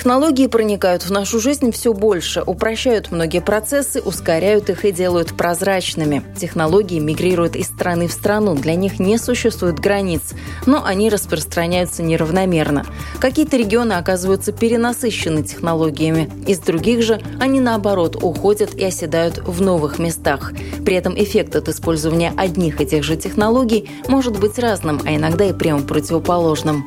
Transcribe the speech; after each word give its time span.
Технологии 0.00 0.46
проникают 0.46 1.02
в 1.02 1.12
нашу 1.12 1.40
жизнь 1.40 1.72
все 1.72 1.92
больше, 1.92 2.42
упрощают 2.46 3.12
многие 3.12 3.42
процессы, 3.42 4.00
ускоряют 4.00 4.70
их 4.70 4.86
и 4.86 4.92
делают 4.92 5.36
прозрачными. 5.36 6.22
Технологии 6.38 6.98
мигрируют 6.98 7.54
из 7.54 7.66
страны 7.66 8.08
в 8.08 8.12
страну, 8.12 8.54
для 8.54 8.76
них 8.76 8.98
не 8.98 9.18
существует 9.18 9.78
границ, 9.78 10.22
но 10.64 10.82
они 10.86 11.10
распространяются 11.10 12.02
неравномерно. 12.02 12.86
Какие-то 13.18 13.58
регионы 13.58 13.92
оказываются 13.92 14.52
перенасыщены 14.52 15.42
технологиями, 15.42 16.30
из 16.46 16.60
других 16.60 17.02
же 17.02 17.20
они 17.38 17.60
наоборот 17.60 18.16
уходят 18.22 18.74
и 18.74 18.82
оседают 18.82 19.36
в 19.46 19.60
новых 19.60 19.98
местах. 19.98 20.54
При 20.82 20.96
этом 20.96 21.12
эффект 21.14 21.56
от 21.56 21.68
использования 21.68 22.32
одних 22.38 22.80
и 22.80 22.86
тех 22.86 23.04
же 23.04 23.16
технологий 23.16 23.90
может 24.08 24.40
быть 24.40 24.58
разным, 24.58 24.98
а 25.04 25.14
иногда 25.14 25.44
и 25.44 25.52
прямо 25.52 25.82
противоположным. 25.82 26.86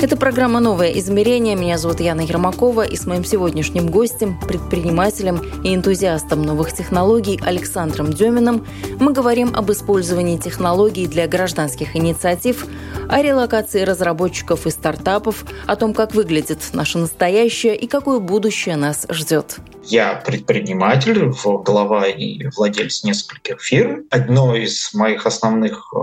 Это 0.00 0.16
программа 0.16 0.60
«Новое 0.60 0.92
измерение». 0.92 1.56
Меня 1.56 1.76
зовут 1.76 1.98
Яна 1.98 2.20
Ермакова, 2.20 2.82
и 2.82 2.94
с 2.94 3.04
моим 3.04 3.24
сегодняшним 3.24 3.88
гостем, 3.88 4.38
предпринимателем 4.38 5.42
и 5.64 5.74
энтузиастом 5.74 6.42
новых 6.42 6.72
технологий 6.72 7.40
Александром 7.44 8.12
Деминым 8.12 8.64
мы 9.00 9.12
говорим 9.12 9.56
об 9.56 9.72
использовании 9.72 10.36
технологий 10.36 11.08
для 11.08 11.26
гражданских 11.26 11.96
инициатив, 11.96 12.64
о 13.08 13.20
релокации 13.20 13.82
разработчиков 13.82 14.68
и 14.68 14.70
стартапов, 14.70 15.44
о 15.66 15.74
том, 15.74 15.92
как 15.92 16.14
выглядит 16.14 16.60
наше 16.74 16.98
настоящее 16.98 17.74
и 17.74 17.88
какое 17.88 18.20
будущее 18.20 18.76
нас 18.76 19.04
ждет. 19.10 19.56
Я 19.82 20.22
предприниматель, 20.24 21.32
глава 21.64 22.06
и 22.06 22.46
владелец 22.54 23.02
нескольких 23.02 23.60
фирм. 23.60 24.04
Одно 24.10 24.54
из 24.54 24.90
моих 24.94 25.26
основных 25.26 25.92
э, 25.92 25.98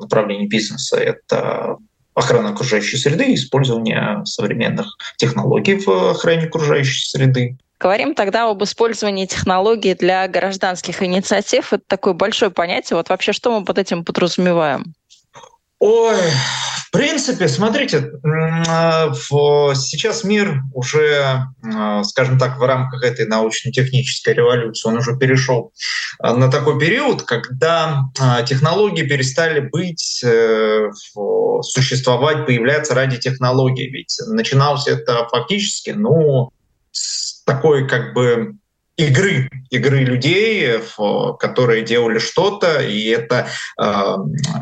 направлений 0.00 0.46
бизнеса– 0.46 0.96
это 0.98 1.76
охраны 2.14 2.48
окружающей 2.48 2.96
среды 2.96 3.26
и 3.26 3.34
использования 3.34 4.22
современных 4.24 4.86
технологий 5.16 5.76
в 5.76 5.88
охране 6.10 6.46
окружающей 6.46 7.08
среды. 7.08 7.56
Говорим 7.80 8.14
тогда 8.14 8.48
об 8.48 8.62
использовании 8.62 9.26
технологий 9.26 9.94
для 9.94 10.26
гражданских 10.28 11.02
инициатив. 11.02 11.72
Это 11.72 11.82
такое 11.86 12.14
большое 12.14 12.50
понятие. 12.50 12.96
Вот 12.96 13.08
вообще 13.08 13.32
что 13.32 13.58
мы 13.58 13.64
под 13.64 13.78
этим 13.78 14.04
подразумеваем? 14.04 14.94
Ой, 15.86 16.16
в 16.16 16.90
принципе, 16.92 17.46
смотрите, 17.46 18.10
а, 18.24 19.12
сейчас 19.12 20.24
мир 20.24 20.62
уже, 20.72 21.44
а, 21.62 22.02
скажем 22.04 22.38
так, 22.38 22.58
в 22.58 22.62
рамках 22.62 23.04
этой 23.04 23.26
научно-технической 23.26 24.32
революции, 24.32 24.88
он 24.88 24.96
уже 24.96 25.14
перешел 25.18 25.74
а, 26.18 26.32
на 26.34 26.50
такой 26.50 26.80
период, 26.80 27.24
когда 27.24 28.04
технологии 28.46 29.02
перестали 29.02 29.60
быть, 29.60 30.24
э, 30.24 30.88
существовать, 31.60 32.46
появляться 32.46 32.94
ради 32.94 33.18
технологий. 33.18 33.90
Ведь 33.90 34.18
начиналось 34.26 34.88
это 34.88 35.28
фактически, 35.30 35.90
ну, 35.90 36.48
с 36.92 37.44
такой 37.44 37.86
как 37.86 38.14
бы 38.14 38.54
игры, 38.96 39.48
игры 39.70 40.04
людей, 40.04 40.80
которые 41.38 41.82
делали 41.82 42.18
что-то, 42.18 42.80
и 42.80 43.06
это 43.06 43.48
э, 43.80 44.14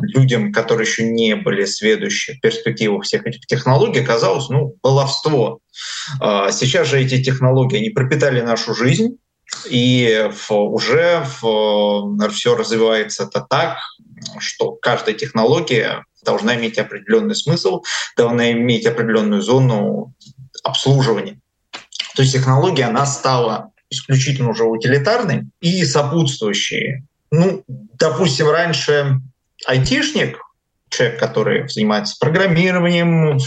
людям, 0.03 0.53
которые 0.53 0.87
еще 0.87 1.05
не 1.05 1.37
были 1.37 1.65
сведущи 1.65 2.35
в 2.35 2.41
перспективах 2.41 3.05
всех 3.05 3.27
этих 3.27 3.47
технологий, 3.47 4.05
казалось, 4.05 4.49
ну, 4.49 4.75
баловство. 4.83 5.59
Э, 6.21 6.49
сейчас 6.51 6.89
же 6.89 7.01
эти 7.01 7.23
технологии, 7.23 7.79
они 7.79 7.91
пропитали 7.91 8.41
нашу 8.41 8.75
жизнь, 8.75 9.19
и 9.69 10.31
уже 10.49 11.27
все 11.29 12.57
развивается 12.57 13.25
это 13.25 13.47
так, 13.49 13.77
что 14.39 14.73
каждая 14.73 15.15
технология 15.15 16.05
должна 16.25 16.57
иметь 16.57 16.79
определенный 16.79 17.35
смысл, 17.35 17.83
должна 18.17 18.53
иметь 18.53 18.87
определенную 18.87 19.43
зону 19.43 20.15
обслуживания. 20.65 21.39
То 22.15 22.23
есть 22.23 22.33
технология, 22.33 22.85
она 22.85 23.05
стала 23.05 23.72
исключительно 23.93 24.51
уже 24.51 24.65
утилитарный, 24.65 25.45
и 25.61 25.85
сопутствующие. 25.85 27.07
Ну, 27.31 27.63
допустим, 27.67 28.51
раньше 28.51 29.21
айтишник, 29.67 30.39
человек, 30.93 31.19
который 31.19 31.69
занимается 31.69 32.17
программированием, 32.21 33.39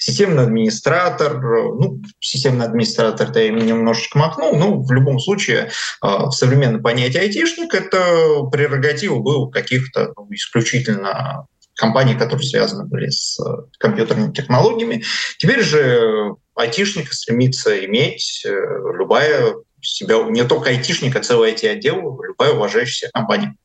системный 0.00 0.44
администратор. 0.44 1.40
Ну, 1.40 2.02
системный 2.20 2.66
администратор 2.66 3.30
это 3.30 3.40
я 3.40 3.50
немножечко 3.50 4.18
махнул, 4.18 4.56
но 4.56 4.82
в 4.82 4.90
любом 4.92 5.18
случае 5.18 5.70
а, 6.00 6.26
в 6.26 6.32
современном 6.32 6.82
понятии 6.82 7.18
айтишник 7.18 7.74
это 7.74 8.42
прерогатива 8.50 9.18
был 9.20 9.50
каких-то 9.50 10.12
ну, 10.16 10.26
исключительно 10.30 11.46
компаний, 11.76 12.14
которые 12.14 12.46
связаны 12.46 12.86
были 12.86 13.08
с 13.10 13.38
компьютерными 13.78 14.32
технологиями. 14.32 15.02
Теперь 15.38 15.62
же 15.62 16.34
айтишника 16.54 17.14
стремится 17.14 17.84
иметь 17.84 18.42
э, 18.44 18.50
любая 18.50 19.54
себя, 19.82 20.22
не 20.24 20.44
только 20.44 20.70
айтишник, 20.70 21.14
а 21.16 21.20
целый 21.20 21.52
IT-отдел, 21.52 22.22
любая 22.22 22.52
уважающаяся 22.52 23.10
компания. 23.12 23.56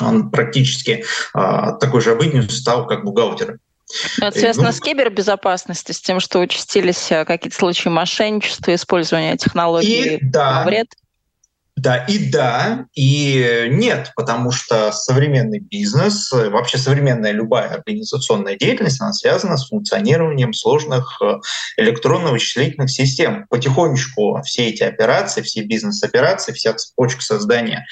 Он 0.00 0.30
практически 0.30 1.04
а, 1.32 1.72
такой 1.74 2.00
же 2.00 2.10
обыденностью 2.10 2.58
стал, 2.58 2.86
как 2.86 3.04
бухгалтер. 3.04 3.58
Ну, 4.18 4.26
это 4.26 4.38
связано 4.38 4.66
ну, 4.66 4.72
с 4.72 4.80
кибербезопасностью, 4.80 5.94
с 5.94 6.00
тем, 6.00 6.20
что 6.20 6.40
участились 6.40 7.10
э, 7.10 7.24
какие-то 7.24 7.56
случаи 7.56 7.88
мошенничества, 7.88 8.74
использования 8.74 9.36
технологий 9.36 10.16
и, 10.16 10.18
да, 10.20 10.64
вред? 10.64 10.88
Да, 11.78 11.96
и 11.96 12.28
да, 12.28 12.86
и 12.94 13.68
нет, 13.70 14.10
потому 14.16 14.50
что 14.50 14.90
современный 14.90 15.60
бизнес, 15.60 16.32
вообще 16.32 16.76
современная 16.76 17.30
любая 17.30 17.68
организационная 17.68 18.56
деятельность, 18.56 19.00
она 19.00 19.12
связана 19.12 19.56
с 19.56 19.68
функционированием 19.68 20.52
сложных 20.52 21.20
э, 21.22 21.34
электронно-вычислительных 21.76 22.90
систем. 22.90 23.46
Потихонечку 23.48 24.42
все 24.44 24.70
эти 24.70 24.82
операции, 24.82 25.42
все 25.42 25.62
бизнес-операции, 25.62 26.52
вся 26.52 26.72
цепочка 26.74 27.22
создания 27.22 27.86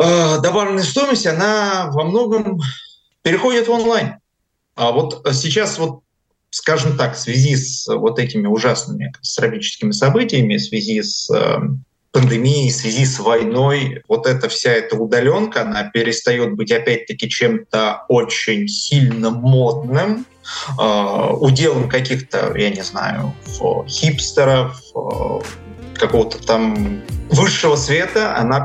э, 0.00 0.38
добавленной 0.40 0.84
стоимости, 0.84 1.26
она 1.26 1.90
во 1.90 2.04
многом 2.04 2.60
переходит 3.22 3.66
в 3.66 3.72
онлайн. 3.72 4.18
А 4.76 4.92
вот 4.92 5.26
сейчас 5.32 5.78
вот 5.78 6.02
скажем 6.50 6.96
так, 6.96 7.14
в 7.14 7.18
связи 7.18 7.56
с 7.56 7.86
вот 7.88 8.18
этими 8.18 8.46
ужасными 8.46 9.10
катастрофическими 9.12 9.90
событиями, 9.90 10.56
в 10.56 10.62
связи 10.62 11.02
с 11.02 11.28
э, 11.30 11.58
пандемией, 12.12 12.70
в 12.70 12.74
связи 12.74 13.04
с 13.04 13.18
войной, 13.18 14.02
вот 14.08 14.26
эта 14.26 14.48
вся 14.48 14.72
эта 14.72 14.96
удаленка, 14.96 15.62
она 15.62 15.84
перестает 15.84 16.54
быть 16.54 16.72
опять-таки 16.72 17.28
чем-то 17.28 18.04
очень 18.08 18.68
сильно 18.68 19.30
модным, 19.30 20.26
э, 20.80 21.30
уделом 21.40 21.88
каких-то, 21.88 22.54
я 22.56 22.70
не 22.70 22.82
знаю, 22.82 23.34
хипстеров, 23.86 24.80
э, 24.94 25.40
какого-то 25.98 26.38
там 26.46 27.02
высшего 27.28 27.76
света, 27.76 28.36
она 28.36 28.64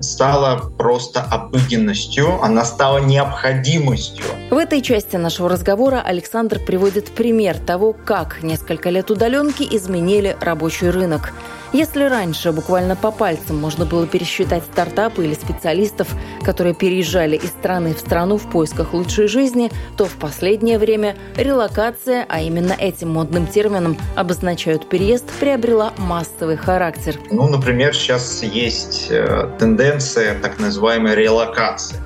стала 0.00 0.70
просто 0.76 1.22
обыденностью, 1.22 2.40
она 2.42 2.64
стала 2.64 2.98
необходимостью. 2.98 4.24
В 4.50 4.56
этой 4.58 4.82
части 4.82 5.16
нашего 5.16 5.48
разговора 5.48 6.02
Александр 6.04 6.60
приводит 6.60 7.10
пример 7.10 7.58
того, 7.58 7.94
как 7.94 8.42
несколько 8.42 8.90
лет 8.90 9.10
удаленки 9.10 9.66
изменили 9.68 10.36
рабочий 10.40 10.90
рынок– 10.90 11.32
если 11.74 12.04
раньше 12.04 12.52
буквально 12.52 12.94
по 12.94 13.10
пальцам 13.10 13.60
можно 13.60 13.84
было 13.84 14.06
пересчитать 14.06 14.62
стартапы 14.62 15.24
или 15.24 15.34
специалистов, 15.34 16.08
которые 16.44 16.72
переезжали 16.72 17.36
из 17.36 17.48
страны 17.48 17.94
в 17.94 17.98
страну 17.98 18.36
в 18.36 18.48
поисках 18.48 18.94
лучшей 18.94 19.26
жизни, 19.26 19.72
то 19.96 20.04
в 20.04 20.12
последнее 20.12 20.78
время 20.78 21.16
релокация, 21.36 22.24
а 22.28 22.40
именно 22.40 22.72
этим 22.72 23.10
модным 23.10 23.48
термином 23.48 23.98
обозначают 24.14 24.88
переезд, 24.88 25.28
приобрела 25.40 25.92
массовый 25.98 26.56
характер. 26.56 27.16
Ну, 27.32 27.48
например, 27.48 27.92
сейчас 27.92 28.44
есть 28.44 29.08
э, 29.10 29.50
тенденция 29.58 30.38
так 30.38 30.60
называемой 30.60 31.16
релокации. 31.16 31.96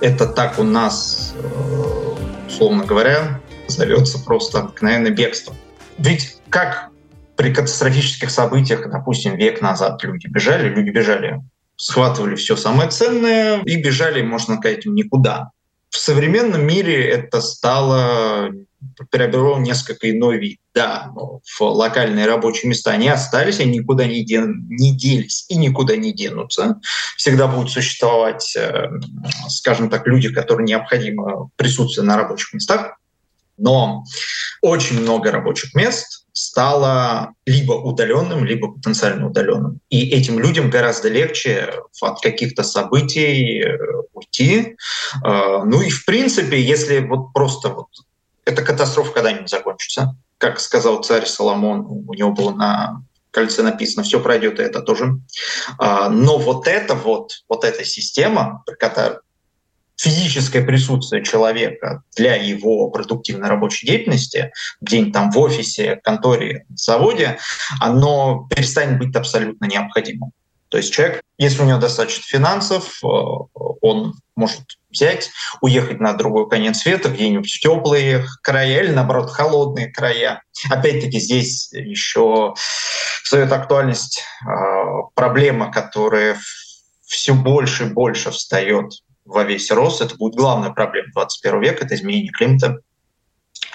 Это 0.00 0.26
так 0.26 0.58
у 0.58 0.62
нас, 0.62 1.34
э, 1.36 2.48
условно 2.48 2.86
говоря, 2.86 3.40
зовется 3.68 4.18
просто 4.18 4.60
обыкновенное 4.60 5.10
бегство. 5.10 5.54
Ведь 5.98 6.38
как 6.48 6.93
при 7.36 7.52
катастрофических 7.52 8.30
событиях, 8.30 8.88
допустим, 8.90 9.36
век 9.36 9.60
назад 9.60 10.02
люди 10.04 10.26
бежали, 10.26 10.68
люди 10.68 10.90
бежали, 10.90 11.40
схватывали 11.76 12.36
все 12.36 12.56
самое 12.56 12.90
ценное 12.90 13.62
и 13.62 13.76
бежали, 13.76 14.22
можно 14.22 14.56
сказать, 14.56 14.86
никуда. 14.86 15.50
в 15.90 15.96
современном 15.96 16.66
мире 16.66 17.08
это 17.08 17.40
стало 17.40 18.50
приобрело 19.10 19.58
несколько 19.58 20.10
иной 20.10 20.38
вид. 20.38 20.60
Да, 20.74 21.12
в 21.14 21.60
локальные 21.62 22.26
рабочие 22.26 22.68
места 22.68 22.90
они 22.90 23.08
остались, 23.08 23.60
они 23.60 23.78
никуда 23.78 24.06
не, 24.06 24.24
ден, 24.24 24.66
не 24.68 24.94
делись 24.96 25.46
и 25.48 25.56
никуда 25.56 25.96
не 25.96 26.12
денутся. 26.12 26.80
Всегда 27.16 27.46
будут 27.46 27.70
существовать, 27.70 28.54
э, 28.56 28.88
скажем 29.48 29.88
так, 29.88 30.06
люди, 30.06 30.30
которым 30.30 30.64
необходимо 30.64 31.50
присутствие 31.56 32.04
на 32.04 32.16
рабочих 32.16 32.52
местах. 32.52 32.96
Но 33.56 34.04
очень 34.62 35.00
много 35.00 35.30
рабочих 35.30 35.74
мест 35.74 36.23
стало 36.34 37.32
либо 37.46 37.72
удаленным, 37.72 38.44
либо 38.44 38.72
потенциально 38.72 39.26
удаленным. 39.26 39.80
И 39.88 40.10
этим 40.10 40.38
людям 40.38 40.68
гораздо 40.68 41.08
легче 41.08 41.72
от 42.02 42.20
каких-то 42.20 42.64
событий 42.64 43.62
э, 43.62 43.78
уйти. 44.12 44.76
Э, 45.24 45.62
ну 45.64 45.80
и 45.80 45.88
в 45.88 46.04
принципе, 46.04 46.60
если 46.60 46.98
вот 46.98 47.32
просто 47.32 47.68
вот 47.68 47.86
эта 48.44 48.62
катастрофа 48.62 49.12
когда-нибудь 49.12 49.48
закончится, 49.48 50.16
как 50.38 50.58
сказал 50.58 51.02
царь 51.02 51.24
Соломон, 51.24 51.86
у 51.86 52.12
него 52.14 52.32
было 52.32 52.50
на 52.50 53.02
кольце 53.30 53.62
написано, 53.62 54.02
все 54.02 54.20
пройдет, 54.20 54.60
и 54.60 54.62
это 54.62 54.80
тоже. 54.80 55.20
А, 55.78 56.08
но 56.08 56.38
вот 56.38 56.66
это 56.66 56.94
вот, 56.94 57.44
вот 57.48 57.64
эта 57.64 57.84
система, 57.84 58.62
которая 58.78 59.20
физическое 59.96 60.62
присутствие 60.62 61.24
человека 61.24 62.02
для 62.16 62.34
его 62.34 62.90
продуктивной 62.90 63.48
рабочей 63.48 63.86
деятельности, 63.86 64.52
где-нибудь 64.80 65.12
там 65.12 65.30
в 65.30 65.38
офисе, 65.38 66.00
конторе, 66.02 66.66
заводе, 66.74 67.38
оно 67.80 68.48
перестанет 68.50 68.98
быть 68.98 69.14
абсолютно 69.14 69.66
необходимым. 69.66 70.32
То 70.68 70.78
есть 70.78 70.92
человек, 70.92 71.22
если 71.38 71.62
у 71.62 71.66
него 71.66 71.78
достаточно 71.78 72.24
финансов, 72.24 72.98
э, 73.04 73.06
он 73.80 74.14
может 74.34 74.62
взять, 74.90 75.30
уехать 75.60 76.00
на 76.00 76.14
другой 76.14 76.48
конец 76.48 76.78
света, 76.78 77.10
где-нибудь 77.10 77.48
в 77.48 77.60
теплые 77.60 78.26
края 78.42 78.82
или, 78.82 78.90
наоборот, 78.90 79.30
холодные 79.30 79.86
края. 79.86 80.42
Опять-таки 80.68 81.20
здесь 81.20 81.72
еще 81.72 82.54
встает 83.22 83.52
актуальность 83.52 84.24
э, 84.44 84.48
проблема, 85.14 85.70
которая 85.70 86.38
все 87.06 87.34
больше 87.34 87.84
и 87.84 87.90
больше 87.90 88.32
встает 88.32 88.94
во 89.24 89.44
весь 89.44 89.70
рост. 89.70 90.00
Это 90.00 90.16
будет 90.16 90.34
главная 90.34 90.70
проблема 90.70 91.08
21 91.12 91.60
века, 91.60 91.84
это 91.84 91.94
изменение 91.94 92.32
климата. 92.32 92.78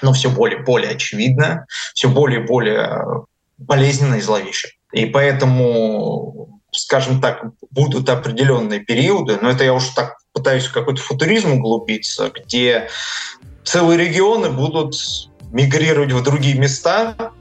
Но 0.02 0.12
все 0.12 0.30
более 0.30 0.60
и 0.60 0.62
более 0.62 0.90
очевидно, 0.92 1.66
все 1.94 2.08
более 2.08 2.42
и 2.42 2.46
более 2.46 3.24
болезненно 3.58 4.16
и 4.16 4.20
зловеще. 4.20 4.68
И 4.92 5.06
поэтому, 5.06 6.60
скажем 6.72 7.20
так, 7.20 7.44
будут 7.70 8.08
определенные 8.08 8.80
периоды, 8.80 9.38
но 9.40 9.50
это 9.50 9.64
я 9.64 9.74
уж 9.74 9.88
так 9.88 10.16
пытаюсь 10.32 10.66
в 10.66 10.72
какой-то 10.72 11.00
футуризм 11.00 11.52
углубиться, 11.52 12.30
где 12.34 12.88
целые 13.64 13.98
регионы 13.98 14.50
будут 14.50 14.94
мигрировать 15.52 16.12
в 16.12 16.22
другие 16.22 16.58
места, 16.58 17.32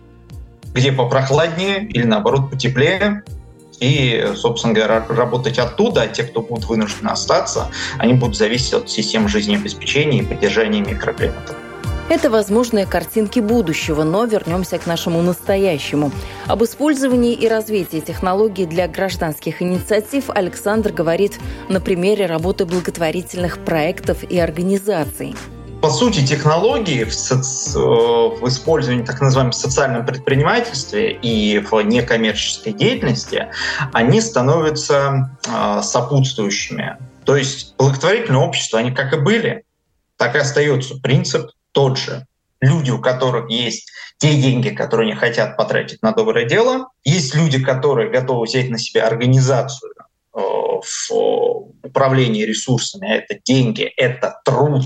где 0.73 0.91
попрохладнее 0.91 1.85
или 1.85 2.03
наоборот 2.03 2.49
потеплее, 2.49 3.23
и, 3.79 4.33
собственно 4.35 4.73
говоря, 4.73 5.05
работать 5.07 5.59
оттуда, 5.59 6.03
а 6.03 6.07
те, 6.07 6.23
кто 6.23 6.41
будут 6.41 6.65
вынуждены 6.65 7.09
остаться, 7.09 7.69
они 7.97 8.13
будут 8.13 8.35
зависеть 8.35 8.73
от 8.73 8.89
системы 8.89 9.29
жизнеобеспечения 9.29 10.21
и 10.21 10.25
поддержания 10.25 10.81
микроклимата. 10.81 11.55
Это 12.09 12.31
возможные 12.31 12.87
картинки 12.87 13.39
будущего, 13.39 14.03
но 14.03 14.25
вернемся 14.25 14.79
к 14.79 14.87
нашему 14.87 15.21
настоящему. 15.21 16.11
Об 16.47 16.63
использовании 16.63 17.33
и 17.33 17.47
развитии 17.47 17.99
технологий 17.99 18.65
для 18.65 18.87
гражданских 18.87 19.61
инициатив 19.61 20.31
Александр 20.31 20.91
говорит 20.91 21.39
на 21.69 21.79
примере 21.79 22.25
работы 22.25 22.65
благотворительных 22.65 23.59
проектов 23.63 24.23
и 24.23 24.39
организаций. 24.39 25.35
По 25.81 25.89
сути, 25.89 26.25
технологии 26.25 27.05
в, 27.05 27.13
соци... 27.13 27.79
в 27.79 28.45
использовании 28.49 29.05
так 29.05 29.21
называемом 29.21 29.53
социальном 29.53 30.05
предпринимательстве 30.05 31.13
и 31.13 31.59
в 31.59 31.81
некоммерческой 31.81 32.73
деятельности, 32.73 33.47
они 33.93 34.19
становятся 34.19 35.37
э, 35.47 35.81
сопутствующими. 35.81 36.97
То 37.23 37.37
есть 37.37 37.75
благотворительное 37.77 38.41
общество, 38.41 38.79
они 38.79 38.91
как 38.91 39.13
и 39.13 39.19
были, 39.19 39.63
так 40.17 40.35
и 40.35 40.39
остается 40.39 40.95
принцип 40.95 41.51
тот 41.71 41.97
же. 41.97 42.25
Люди, 42.59 42.91
у 42.91 42.99
которых 42.99 43.49
есть 43.49 43.89
те 44.17 44.35
деньги, 44.35 44.69
которые 44.69 45.11
они 45.11 45.17
хотят 45.17 45.55
потратить 45.55 46.01
на 46.01 46.11
доброе 46.11 46.45
дело, 46.45 46.89
есть 47.05 47.33
люди, 47.35 47.63
которые 47.63 48.09
готовы 48.09 48.47
взять 48.47 48.69
на 48.69 48.77
себя 48.77 49.07
организацию 49.07 49.93
э, 50.35 50.39
в 50.41 51.11
управлении 51.83 52.43
ресурсами, 52.43 53.07
это 53.07 53.39
деньги, 53.45 53.83
это 53.83 54.41
труд, 54.43 54.83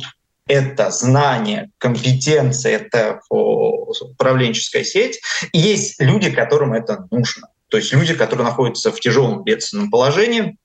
это 0.47 0.91
знание, 0.91 1.69
компетенция, 1.77 2.73
это 2.73 3.21
управленческая 3.29 4.83
сеть. 4.83 5.21
И 5.51 5.59
есть 5.59 5.99
люди, 5.99 6.29
которым 6.31 6.73
это 6.73 7.07
нужно. 7.11 7.49
То 7.69 7.77
есть 7.77 7.93
люди, 7.93 8.13
которые 8.13 8.45
находятся 8.45 8.91
в 8.91 8.99
тяжелом 8.99 9.43
бедственном 9.43 9.89
положении, 9.89 10.57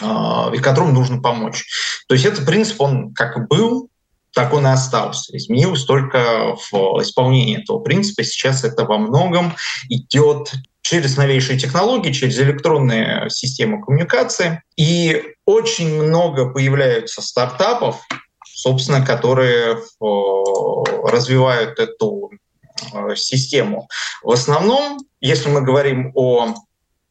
а, 0.00 0.50
и 0.54 0.58
которым 0.58 0.94
нужно 0.94 1.20
помочь. 1.20 1.64
То 2.08 2.14
есть 2.14 2.26
этот 2.26 2.46
принцип, 2.46 2.80
он 2.80 3.12
как 3.14 3.48
был, 3.48 3.88
так 4.32 4.52
он 4.52 4.66
и 4.66 4.70
остался. 4.70 5.36
Изменилось 5.36 5.84
только 5.84 6.54
в 6.70 7.02
исполнении 7.02 7.60
этого 7.60 7.80
принципа. 7.80 8.22
Сейчас 8.22 8.62
это 8.64 8.84
во 8.84 8.98
многом 8.98 9.54
идет 9.88 10.52
через 10.82 11.16
новейшие 11.16 11.58
технологии, 11.58 12.12
через 12.12 12.38
электронные 12.38 13.28
системы 13.28 13.82
коммуникации. 13.82 14.62
И 14.76 15.34
очень 15.46 16.00
много 16.00 16.50
появляются 16.50 17.22
стартапов, 17.22 18.00
собственно, 18.60 19.04
которые 19.04 19.78
развивают 20.00 21.78
эту 21.78 22.30
э, 22.92 23.16
систему. 23.16 23.88
В 24.22 24.32
основном, 24.32 24.98
если 25.20 25.48
мы 25.48 25.62
говорим 25.62 26.12
о 26.14 26.54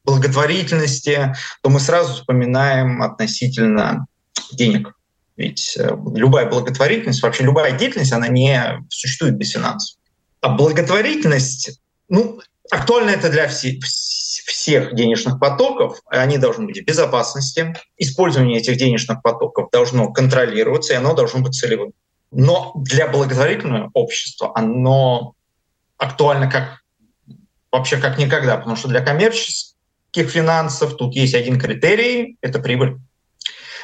благотворительности, 0.04 1.34
то 1.62 1.70
мы 1.70 1.80
сразу 1.80 2.14
вспоминаем 2.14 3.02
относительно 3.02 4.06
денег. 4.52 4.92
Ведь 5.36 5.76
э, 5.76 5.96
любая 6.14 6.48
благотворительность, 6.48 7.22
вообще 7.22 7.42
любая 7.42 7.76
деятельность, 7.76 8.12
она 8.12 8.28
не 8.28 8.84
существует 8.88 9.36
без 9.36 9.50
финансов. 9.50 9.98
А 10.40 10.50
благотворительность, 10.50 11.80
ну, 12.08 12.40
актуально 12.70 13.10
это 13.10 13.28
для 13.28 13.48
всех, 13.48 13.84
всех 14.50 14.94
денежных 14.94 15.38
потоков, 15.38 16.00
они 16.06 16.38
должны 16.38 16.66
быть 16.66 16.80
в 16.80 16.84
безопасности. 16.84 17.74
Использование 17.96 18.58
этих 18.58 18.76
денежных 18.76 19.22
потоков 19.22 19.70
должно 19.70 20.12
контролироваться, 20.12 20.92
и 20.92 20.96
оно 20.96 21.14
должно 21.14 21.40
быть 21.40 21.54
целевым. 21.54 21.92
Но 22.30 22.72
для 22.74 23.08
благотворительного 23.08 23.90
общества 23.94 24.52
оно 24.54 25.34
актуально 25.96 26.50
как 26.50 26.80
вообще 27.72 27.96
как 27.96 28.18
никогда, 28.18 28.56
потому 28.56 28.76
что 28.76 28.88
для 28.88 29.00
коммерческих 29.00 30.28
финансов 30.28 30.96
тут 30.96 31.14
есть 31.14 31.34
один 31.34 31.58
критерий— 31.58 32.36
это 32.40 32.58
прибыль. 32.58 32.98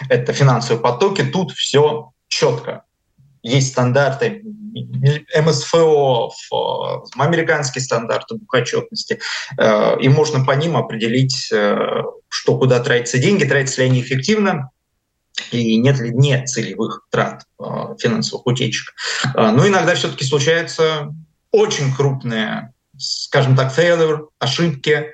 Это 0.08 0.32
финансовые 0.32 0.82
потоки, 0.82 1.22
тут 1.22 1.52
все 1.52 2.10
четко 2.28 2.82
есть 3.46 3.68
стандарты 3.68 4.42
МСФО, 4.84 6.30
американские 7.16 7.82
стандарты 7.82 8.36
бухотчетности, 8.36 9.20
э, 9.58 10.00
и 10.00 10.08
можно 10.08 10.44
по 10.44 10.52
ним 10.52 10.76
определить, 10.76 11.50
э, 11.52 12.02
что 12.28 12.58
куда 12.58 12.80
тратятся 12.80 13.18
деньги, 13.18 13.44
тратятся 13.44 13.82
ли 13.82 13.88
они 13.88 14.00
эффективно, 14.00 14.70
и 15.50 15.76
нет 15.76 15.98
ли 16.00 16.10
не 16.10 16.44
целевых 16.44 17.06
трат 17.10 17.44
э, 17.60 17.64
финансовых 17.98 18.46
утечек. 18.46 18.94
Но 19.34 19.66
иногда 19.66 19.94
все-таки 19.94 20.24
случаются 20.24 21.14
очень 21.50 21.94
крупные 21.94 22.72
скажем 22.98 23.54
так, 23.56 23.76
failure, 23.76 24.28
ошибки 24.38 25.12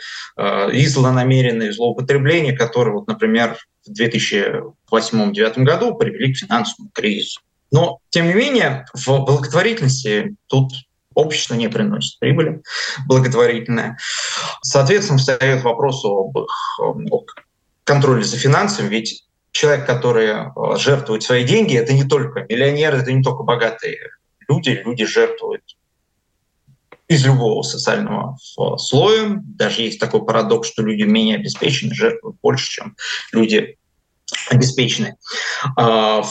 и 0.72 0.86
злонамеренные 0.86 1.72
злоупотребления, 1.72 2.56
которые, 2.56 2.94
вот, 2.94 3.08
например, 3.08 3.58
в 3.84 3.90
2008-2009 4.00 5.64
году 5.64 5.96
привели 5.96 6.32
к 6.32 6.36
финансовому 6.36 6.90
кризису. 6.92 7.40
Но, 7.72 7.98
тем 8.10 8.26
не 8.26 8.34
менее, 8.34 8.84
в 8.94 9.06
благотворительности 9.24 10.36
тут 10.46 10.72
общество 11.14 11.54
не 11.54 11.68
приносит 11.68 12.18
прибыли 12.20 12.62
благотворительное. 13.06 13.98
Соответственно, 14.62 15.18
встает 15.18 15.62
вопрос 15.62 16.04
об, 16.04 16.36
об 16.78 17.26
контроле 17.84 18.24
за 18.24 18.36
финансами, 18.36 18.88
ведь 18.88 19.24
человек, 19.50 19.86
который 19.86 20.28
э, 20.28 20.76
жертвует 20.78 21.22
свои 21.22 21.44
деньги, 21.44 21.76
это 21.76 21.92
не 21.92 22.04
только 22.04 22.46
миллионеры, 22.48 22.98
это 22.98 23.12
не 23.12 23.22
только 23.22 23.42
богатые 23.42 23.98
люди, 24.48 24.82
люди 24.84 25.04
жертвуют 25.04 25.62
из 27.08 27.24
любого 27.24 27.62
социального 27.62 28.36
э, 28.58 28.62
слоя. 28.78 29.40
Даже 29.44 29.82
есть 29.82 30.00
такой 30.00 30.24
парадокс, 30.24 30.68
что 30.68 30.82
люди 30.82 31.02
менее 31.02 31.36
обеспечены 31.36 31.94
жертвуют 31.94 32.36
больше, 32.42 32.70
чем 32.70 32.96
люди 33.32 33.76
обеспечены. 34.50 35.16
А, 35.76 36.22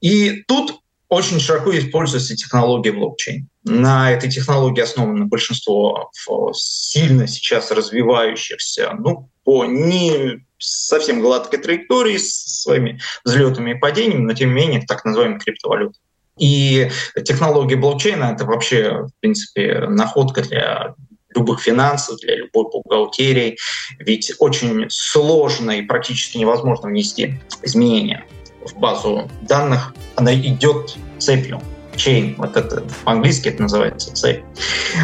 и 0.00 0.42
тут 0.46 0.80
очень 1.08 1.40
широко 1.40 1.76
используется 1.76 2.36
технология 2.36 2.92
блокчейн. 2.92 3.48
На 3.62 4.10
этой 4.10 4.30
технологии 4.30 4.82
основано 4.82 5.26
большинство 5.26 6.10
сильно 6.52 7.26
сейчас 7.26 7.70
развивающихся, 7.70 8.94
ну, 8.98 9.28
по 9.44 9.64
не 9.64 10.44
совсем 10.58 11.20
гладкой 11.20 11.60
траекторией, 11.60 12.18
с 12.18 12.62
своими 12.62 13.00
взлетами 13.24 13.72
и 13.72 13.78
падениями, 13.78 14.22
но 14.22 14.34
тем 14.34 14.50
не 14.50 14.54
менее 14.54 14.82
так 14.86 15.04
называемая 15.04 15.38
криптовалюта. 15.38 15.98
И 16.38 16.90
технология 17.24 17.76
блокчейна— 17.76 18.24
это 18.34 18.44
вообще, 18.44 19.06
в 19.06 19.10
принципе, 19.20 19.86
находка 19.88 20.42
для 20.42 20.94
любых 21.34 21.60
финансов, 21.60 22.18
для 22.20 22.36
любой 22.36 22.64
бухгалтерии. 22.64 23.56
Ведь 23.98 24.32
очень 24.38 24.88
сложно 24.90 25.72
и 25.72 25.82
практически 25.82 26.38
невозможно 26.38 26.88
внести 26.88 27.38
изменения 27.62 28.24
в 28.64 28.78
базу 28.78 29.30
данных. 29.42 29.94
Она 30.16 30.34
идет 30.34 30.96
цепью 31.18 31.60
chain, 31.96 32.34
вот 32.38 32.56
это 32.56 32.82
по-английски 33.04 33.48
это 33.48 33.62
называется 33.62 34.12
цепь. 34.14 34.42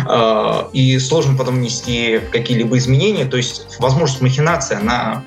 А, 0.06 0.68
и 0.72 0.98
сложно 0.98 1.36
потом 1.36 1.56
внести 1.56 2.20
какие-либо 2.32 2.76
изменения, 2.78 3.24
то 3.24 3.36
есть 3.36 3.78
возможность 3.78 4.20
махинации, 4.20 4.76
она 4.76 5.24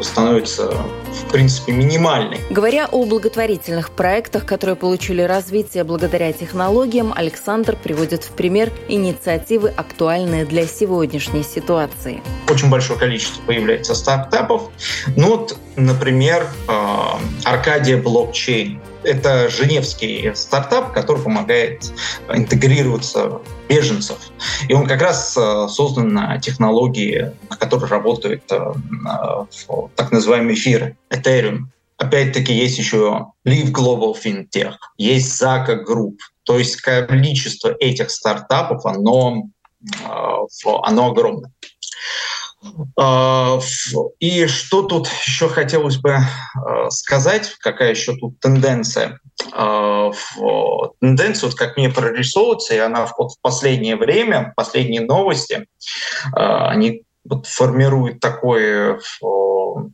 становится 0.00 0.76
в 1.16 1.30
принципе 1.30 1.72
минимальной. 1.72 2.40
Говоря 2.50 2.86
о 2.86 3.04
благотворительных 3.04 3.90
проектах, 3.90 4.46
которые 4.46 4.76
получили 4.76 5.22
развитие 5.22 5.84
благодаря 5.84 6.32
технологиям, 6.32 7.12
Александр 7.14 7.76
приводит 7.76 8.24
в 8.24 8.32
пример 8.32 8.72
инициативы, 8.88 9.68
актуальные 9.68 10.44
для 10.44 10.66
сегодняшней 10.66 11.42
ситуации. 11.42 12.22
Очень 12.48 12.70
большое 12.70 12.98
количество 12.98 13.42
появляется 13.42 13.94
стартапов. 13.94 14.70
Ну 15.16 15.28
вот, 15.28 15.56
например, 15.76 16.46
а, 16.68 17.18
Аркадия 17.44 18.00
блокчейн 18.00 18.80
это 19.06 19.48
женевский 19.48 20.32
стартап, 20.34 20.92
который 20.92 21.22
помогает 21.22 21.92
интегрироваться 22.28 23.40
беженцев. 23.68 24.18
И 24.68 24.74
он 24.74 24.86
как 24.86 25.00
раз 25.00 25.36
э, 25.36 25.68
создан 25.68 26.12
на 26.12 26.38
технологии, 26.38 27.32
на 27.48 27.56
которой 27.56 27.88
работают 27.88 28.42
э, 28.50 28.74
так 29.94 30.12
называемые 30.12 30.56
эфиры, 30.56 30.96
Ethereum. 31.10 31.66
Опять-таки 31.98 32.52
есть 32.52 32.78
еще 32.78 33.26
Live 33.46 33.72
Global 33.72 34.14
FinTech, 34.14 34.74
есть 34.98 35.42
Zaka 35.42 35.82
Group. 35.82 36.16
То 36.44 36.58
есть 36.58 36.76
количество 36.76 37.74
этих 37.80 38.10
стартапов, 38.10 38.84
оно, 38.84 39.44
э, 39.82 40.68
оно 40.82 41.06
огромное. 41.06 41.50
А, 42.98 43.58
и 44.18 44.46
что 44.46 44.82
тут 44.82 45.08
еще 45.26 45.48
хотелось 45.48 45.98
бы 45.98 46.16
а, 46.16 46.90
сказать, 46.90 47.54
какая 47.60 47.90
еще 47.90 48.16
тут 48.16 48.38
тенденция? 48.40 49.20
А, 49.52 50.10
тенденция, 51.00 51.48
вот 51.48 51.58
как 51.58 51.76
мне 51.76 51.90
прорисовывается, 51.90 52.74
и 52.74 52.78
она 52.78 53.06
в 53.06 53.14
последнее 53.42 53.96
время, 53.96 54.52
последние 54.56 55.02
новости, 55.02 55.66
они 56.32 57.02
вот 57.24 57.46
формируют 57.46 58.20
такое, 58.20 59.00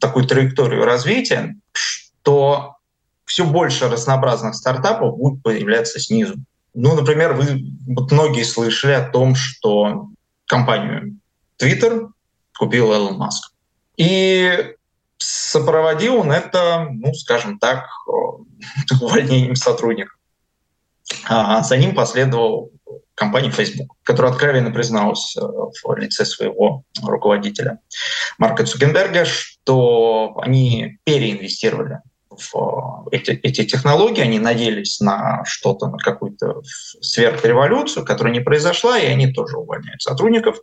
такую 0.01 0.27
траекторию 0.27 0.85
развития, 0.85 1.57
что 1.73 2.77
все 3.25 3.45
больше 3.45 3.89
разнообразных 3.89 4.55
стартапов 4.55 5.17
будет 5.17 5.43
появляться 5.43 5.99
снизу. 6.01 6.35
Ну, 6.75 6.95
например, 6.95 7.35
вы 7.35 7.65
многие 7.87 8.45
слышали 8.45 8.93
о 8.93 9.09
том, 9.09 9.35
что 9.35 10.09
компанию 10.47 11.19
Twitter 11.59 12.09
купил 12.59 12.93
Элон 12.93 13.17
Маск. 13.17 13.53
И 13.97 14.75
сопроводил 15.19 16.17
он 16.17 16.33
это, 16.33 16.89
ну, 16.91 17.12
скажем 17.15 17.59
так, 17.59 17.87
увольнением 19.01 19.57
сотрудников. 19.57 20.19
А 21.29 21.62
за 21.62 21.77
ним 21.77 21.95
последовал 21.95 22.71
компания 23.14 23.50
Facebook, 23.50 23.97
которая 24.02 24.33
откровенно 24.33 24.71
призналась 24.71 25.37
э, 25.37 25.40
в 25.40 25.95
лице 25.97 26.25
своего 26.25 26.85
руководителя 27.02 27.78
Марка 28.38 28.64
Цукенберга, 28.64 29.25
что 29.25 30.35
они 30.40 30.99
переинвестировали 31.04 32.00
в 32.52 33.09
эти, 33.11 33.31
эти 33.31 33.64
технологии, 33.64 34.23
они 34.23 34.38
надеялись 34.38 35.00
на 35.00 35.45
что-то, 35.45 35.88
на 35.88 35.99
какую-то 35.99 36.62
сверхреволюцию, 37.00 38.04
которая 38.04 38.33
не 38.33 38.40
произошла, 38.40 38.99
и 38.99 39.07
они 39.07 39.33
тоже 39.33 39.59
увольняют 39.59 40.02
сотрудников. 40.02 40.57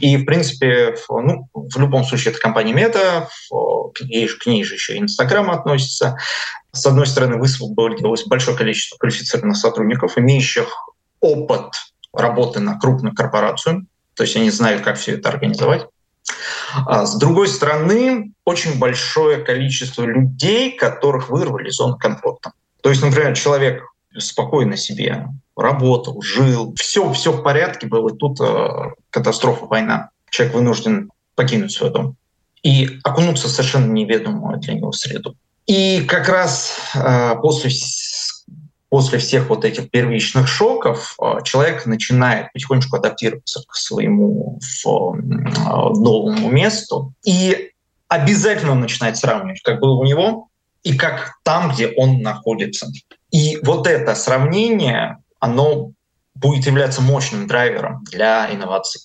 И, 0.00 0.16
в 0.16 0.24
принципе, 0.24 0.94
ну, 1.08 1.48
в 1.52 1.78
любом 1.78 2.04
случае, 2.04 2.32
это 2.32 2.40
компания 2.40 2.72
Мета, 2.72 3.28
к 3.50 4.00
ней, 4.02 4.28
к 4.28 4.46
ней 4.46 4.64
же 4.64 4.74
еще 4.74 4.94
и 4.94 5.00
Инстаграм 5.00 5.50
относится. 5.50 6.16
С 6.72 6.86
одной 6.86 7.06
стороны, 7.06 7.36
высвободилось 7.36 8.26
большое 8.26 8.56
количество 8.56 8.96
квалифицированных 8.96 9.56
сотрудников, 9.56 10.16
имеющих 10.16 10.72
опыт 11.22 11.72
работы 12.12 12.60
на 12.60 12.78
крупную 12.78 13.14
корпорацию, 13.14 13.86
то 14.14 14.24
есть 14.24 14.36
они 14.36 14.50
знают, 14.50 14.82
как 14.82 14.96
все 14.96 15.12
это 15.12 15.30
организовать. 15.30 15.86
А 16.86 17.06
с 17.06 17.16
другой 17.16 17.48
стороны, 17.48 18.32
очень 18.44 18.78
большое 18.78 19.38
количество 19.38 20.04
людей, 20.04 20.76
которых 20.76 21.30
вырвали 21.30 21.68
из 21.68 21.76
зоны 21.76 21.96
комфорта. 21.96 22.52
То 22.82 22.90
есть, 22.90 23.02
например, 23.02 23.34
человек 23.34 23.82
спокойно 24.18 24.76
себе 24.76 25.28
работал, 25.56 26.20
жил, 26.22 26.74
все, 26.78 27.10
все 27.12 27.32
в 27.32 27.42
порядке 27.42 27.86
было, 27.86 28.10
и 28.10 28.16
тут 28.16 28.40
э, 28.40 28.92
катастрофа, 29.10 29.66
война. 29.66 30.10
Человек 30.30 30.54
вынужден 30.54 31.10
покинуть 31.34 31.72
свой 31.72 31.90
дом 31.90 32.16
и 32.62 33.00
окунуться 33.04 33.48
в 33.48 33.50
совершенно 33.50 33.90
неведомую 33.92 34.58
для 34.58 34.74
него 34.74 34.92
среду. 34.92 35.36
И 35.66 36.02
как 36.02 36.28
раз 36.28 36.76
э, 36.94 37.34
после 37.40 37.70
после 38.92 39.18
всех 39.18 39.48
вот 39.48 39.64
этих 39.64 39.90
первичных 39.90 40.46
шоков 40.46 41.14
а, 41.18 41.40
человек 41.40 41.86
начинает 41.86 42.52
потихонечку 42.52 42.96
адаптироваться 42.96 43.64
к 43.66 43.74
своему 43.74 44.60
а, 44.84 44.90
новому 44.90 46.50
месту. 46.50 47.14
И 47.24 47.70
обязательно 48.08 48.74
начинает 48.74 49.16
сравнивать, 49.16 49.62
как 49.62 49.80
было 49.80 49.98
у 49.98 50.04
него 50.04 50.48
и 50.82 50.94
как 50.94 51.36
там, 51.42 51.72
где 51.72 51.88
он 51.96 52.20
находится. 52.20 52.86
И 53.30 53.58
вот 53.62 53.86
это 53.86 54.14
сравнение, 54.14 55.22
оно 55.40 55.92
будет 56.34 56.66
являться 56.66 57.00
мощным 57.00 57.46
драйвером 57.46 58.04
для 58.04 58.52
инноваций. 58.52 59.00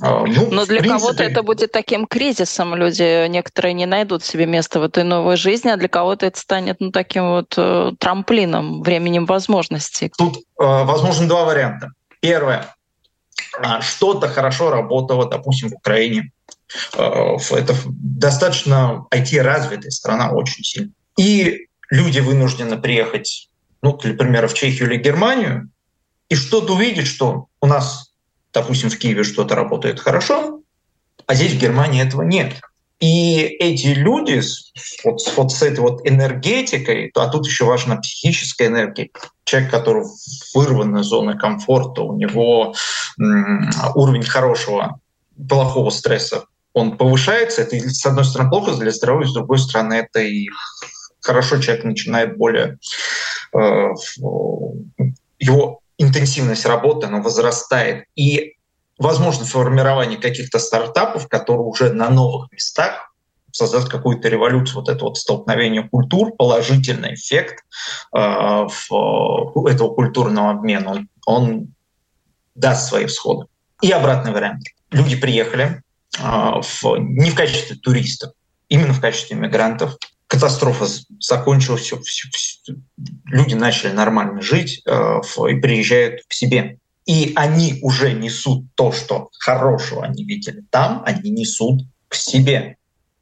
А, 0.00 0.26
ну, 0.26 0.48
Но 0.50 0.66
для 0.66 0.80
принципе... 0.80 0.88
кого-то 0.88 1.24
это 1.24 1.42
будет 1.42 1.72
таким 1.72 2.06
кризисом. 2.06 2.74
Люди 2.74 3.26
некоторые 3.28 3.72
не 3.72 3.86
найдут 3.86 4.22
себе 4.24 4.46
места 4.46 4.78
в 4.78 4.82
этой 4.82 5.04
новой 5.04 5.36
жизни, 5.36 5.70
а 5.70 5.76
для 5.76 5.88
кого-то 5.88 6.26
это 6.26 6.38
станет 6.38 6.80
ну, 6.80 6.90
таким 6.90 7.30
вот 7.30 7.54
э, 7.56 7.92
трамплином, 7.98 8.82
временем 8.82 9.24
возможностей. 9.24 10.12
Тут 10.16 10.36
э, 10.36 10.40
возможно 10.58 11.26
два 11.28 11.44
варианта. 11.44 11.92
Первое. 12.20 12.74
А, 13.58 13.80
что-то 13.80 14.28
хорошо 14.28 14.70
работало, 14.70 15.28
допустим, 15.30 15.70
в 15.70 15.74
Украине. 15.74 16.30
Э, 16.94 17.36
это 17.50 17.74
достаточно 17.86 19.06
IT-развитая 19.14 19.90
страна, 19.90 20.30
очень 20.30 20.62
сильно. 20.62 20.90
И 21.16 21.68
люди 21.88 22.20
вынуждены 22.20 22.76
приехать, 22.76 23.48
ну, 23.80 23.98
например, 24.02 24.46
в 24.48 24.54
Чехию 24.54 24.90
или 24.90 24.98
Германию, 24.98 25.70
и 26.28 26.34
что-то 26.34 26.74
увидеть, 26.74 27.06
что 27.06 27.46
у 27.62 27.66
нас 27.66 28.12
допустим, 28.56 28.88
в 28.88 28.98
Киеве 28.98 29.22
что-то 29.22 29.54
работает 29.54 30.00
хорошо, 30.00 30.62
а 31.26 31.34
здесь 31.34 31.52
в 31.52 31.58
Германии 31.58 32.02
этого 32.02 32.22
нет. 32.22 32.54
И 33.00 33.36
эти 33.40 33.88
люди 33.88 34.40
вот, 35.04 35.20
вот 35.36 35.52
с 35.52 35.60
этой 35.60 35.80
вот 35.80 36.08
энергетикой, 36.08 37.10
а 37.14 37.28
тут 37.28 37.46
еще 37.46 37.66
важна 37.66 37.96
психическая 37.96 38.68
энергия, 38.68 39.10
человек, 39.44 39.70
который 39.70 40.06
вырван 40.54 40.96
из 40.96 41.04
зоны 41.04 41.36
комфорта, 41.36 42.00
у 42.00 42.16
него 42.16 42.74
м- 43.20 43.70
уровень 43.94 44.24
хорошего, 44.24 45.00
плохого 45.48 45.90
стресса, 45.90 46.46
он 46.72 46.96
повышается, 46.96 47.60
это 47.60 47.78
с 47.78 48.06
одной 48.06 48.24
стороны 48.24 48.48
плохо 48.48 48.72
для 48.76 48.90
здоровья, 48.90 49.26
с 49.26 49.34
другой 49.34 49.58
стороны 49.58 49.94
это 49.94 50.20
и 50.20 50.48
хорошо 51.20 51.60
человек 51.60 51.84
начинает 51.84 52.38
более 52.38 52.78
э, 53.54 53.88
его 55.38 55.80
интенсивность 55.98 56.66
работы, 56.66 57.06
она 57.06 57.20
возрастает. 57.20 58.04
И 58.14 58.54
возможно 58.98 59.44
формирование 59.44 60.18
каких-то 60.18 60.58
стартапов, 60.58 61.28
которые 61.28 61.64
уже 61.64 61.92
на 61.92 62.10
новых 62.10 62.50
местах 62.52 63.12
создать 63.56 63.88
какую-то 63.88 64.28
революцию, 64.28 64.80
вот 64.80 64.88
это 64.88 65.04
вот 65.04 65.16
столкновение 65.16 65.88
культур, 65.88 66.32
положительный 66.36 67.14
эффект 67.14 67.64
э, 68.14 68.18
в, 68.18 69.66
этого 69.66 69.94
культурного 69.94 70.50
обмена, 70.50 70.90
он, 70.90 71.08
он 71.26 71.74
даст 72.54 72.88
свои 72.88 73.06
всходы. 73.06 73.46
И 73.80 73.90
обратный 73.90 74.32
вариант. 74.32 74.64
Люди 74.90 75.16
приехали 75.16 75.80
э, 76.18 76.22
в, 76.22 76.96
не 76.98 77.30
в 77.30 77.34
качестве 77.34 77.76
туристов, 77.76 78.32
именно 78.68 78.92
в 78.92 79.00
качестве 79.00 79.36
мигрантов, 79.36 79.96
катастрофа 80.26 80.86
закончилась, 81.20 81.82
все, 81.82 82.00
все, 82.00 82.28
все, 82.32 82.74
люди 83.26 83.54
начали 83.54 83.92
нормально 83.92 84.42
жить 84.42 84.82
э, 84.86 85.20
и 85.50 85.54
приезжают 85.56 86.22
к 86.28 86.32
себе. 86.32 86.78
И 87.04 87.32
они 87.36 87.78
уже 87.82 88.12
несут 88.12 88.64
то, 88.74 88.90
что 88.90 89.30
хорошего 89.38 90.04
они 90.04 90.24
видели 90.24 90.64
там, 90.70 91.02
они 91.06 91.30
несут 91.30 91.82
к 92.08 92.14
себе 92.14 92.76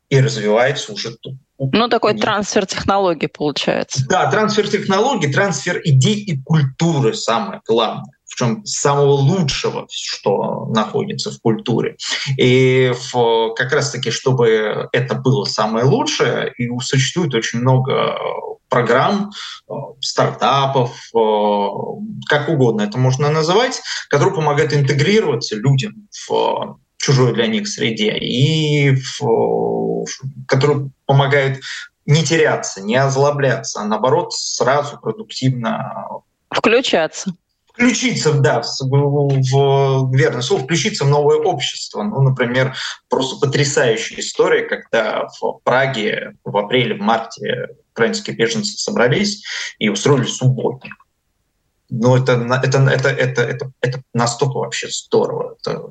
и 0.09 0.21
развивается 0.21 0.93
уже 0.93 1.17
тут. 1.17 1.37
Ну, 1.59 1.89
такой 1.89 2.19
трансфер 2.19 2.67
технологий 2.67 3.29
получается. 3.29 4.05
Да, 4.09 4.31
трансфер 4.31 4.69
технологий, 4.69 5.33
трансфер 5.33 5.81
идей 5.85 6.17
и 6.17 6.41
культуры 6.43 7.15
самое 7.15 7.61
главное. 7.67 8.14
В 8.35 8.37
чем 8.37 8.67
самого 8.67 9.13
лучшего, 9.13 9.87
что 9.91 10.67
находится 10.67 11.31
в 11.31 11.41
культуре. 11.41 11.97
И 12.37 12.93
в, 13.13 13.55
как 13.55 13.73
раз-таки, 13.73 14.11
чтобы 14.11 14.89
это 14.91 15.15
было 15.15 15.45
самое 15.45 15.85
лучшее, 15.85 16.53
и 16.59 16.69
существует 16.81 17.33
очень 17.33 17.61
много 17.61 18.17
программ, 18.69 19.31
э, 19.71 19.73
стартапов, 20.01 20.91
э, 21.15 21.69
как 22.29 22.49
угодно 22.49 22.83
это 22.83 22.99
можно 22.99 23.31
называть, 23.31 23.81
которые 24.09 24.35
помогают 24.35 24.73
интегрироваться 24.73 25.55
людям 25.55 26.09
в 26.27 26.81
чужой 26.97 27.35
для 27.35 27.47
них 27.47 27.69
среде 27.69 28.17
и 28.19 28.97
в, 28.97 30.07
которые 30.49 30.91
помогают 31.07 31.61
не 32.05 32.25
теряться, 32.25 32.83
не 32.83 32.97
озлобляться, 32.97 33.81
а 33.81 33.85
наоборот 33.85 34.33
сразу 34.33 34.99
продуктивно 35.01 36.23
включаться. 36.51 37.33
Включиться, 37.75 38.33
да, 38.35 38.63
в, 38.63 38.69
в 38.81 40.17
верное 40.17 40.43
слово, 40.43 40.63
включиться 40.63 41.05
в 41.05 41.09
новое 41.09 41.39
общество. 41.39 42.05
Ну, 42.05 42.23
например, 42.23 42.77
просто 43.09 43.45
потрясающая 43.45 44.21
история, 44.21 44.63
когда 44.63 45.27
в 45.41 45.59
Праге 45.65 46.37
в 46.45 46.57
апреле, 46.57 46.95
в 46.95 47.01
марте 47.01 47.71
украинские 47.91 48.37
беженцы 48.37 48.79
собрались 48.79 49.45
и 49.81 49.89
устроили 49.89 50.27
субботник. 50.27 50.95
Ну, 51.91 52.17
это, 52.17 52.35
это, 52.63 52.79
это, 52.79 53.09
это, 53.09 53.43
это, 53.43 53.73
это 53.81 54.03
настолько 54.13 54.59
вообще 54.59 54.89
здорово. 54.89 55.57
Это, 55.61 55.83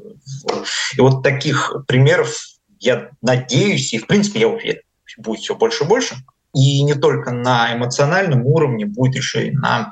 и 0.96 1.02
вот 1.02 1.22
таких 1.22 1.74
примеров 1.86 2.34
я 2.80 3.10
надеюсь, 3.22 3.94
и 3.94 3.98
в 3.98 4.08
принципе 4.08 4.40
я 4.40 4.48
уверен, 4.48 4.82
будет 5.18 5.42
все 5.42 5.54
больше 5.56 5.84
и 5.84 5.88
больше. 5.88 6.16
И 6.54 6.84
не 6.84 6.94
только 6.94 7.32
на 7.32 7.75
эмоциональном 7.75 8.46
уровне, 8.46 8.86
будет 8.86 9.16
еще 9.16 9.48
и 9.48 9.52
на 9.52 9.92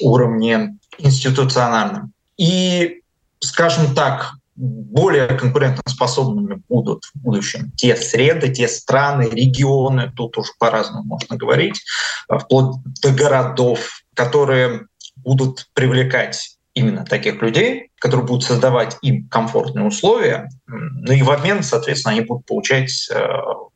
уровне 0.00 0.78
институциональном. 0.98 2.12
И, 2.36 3.02
скажем 3.40 3.94
так, 3.94 4.34
более 4.56 5.26
конкурентоспособными 5.28 6.62
будут 6.68 7.04
в 7.04 7.18
будущем 7.18 7.72
те 7.76 7.94
среды, 7.94 8.48
те 8.48 8.68
страны, 8.68 9.28
регионы, 9.30 10.10
тут 10.16 10.38
уже 10.38 10.52
по-разному 10.58 11.04
можно 11.04 11.36
говорить, 11.36 11.82
вплоть 12.28 12.76
до 13.02 13.10
городов, 13.10 14.02
которые 14.14 14.86
будут 15.16 15.68
привлекать 15.74 16.56
именно 16.72 17.04
таких 17.04 17.40
людей, 17.42 17.90
которые 17.98 18.26
будут 18.26 18.44
создавать 18.44 18.96
им 19.02 19.28
комфортные 19.28 19.86
условия, 19.86 20.48
ну 20.66 21.12
и 21.12 21.22
в 21.22 21.30
обмен, 21.30 21.62
соответственно, 21.62 22.12
они 22.12 22.20
будут 22.22 22.46
получать 22.46 23.08
э, 23.10 23.16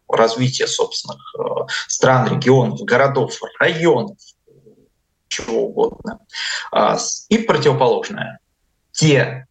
развитие 0.09 0.69
собственных 0.69 1.21
э, 1.39 1.43
стран, 1.89 2.29
регионов, 2.29 2.81
городов, 2.81 3.39
районов, 3.59 4.19
чего 5.31 5.67
угодно. 5.67 6.19
А, 6.73 6.99
и 7.29 7.39
противоположное. 7.39 8.41
Те 8.93 9.47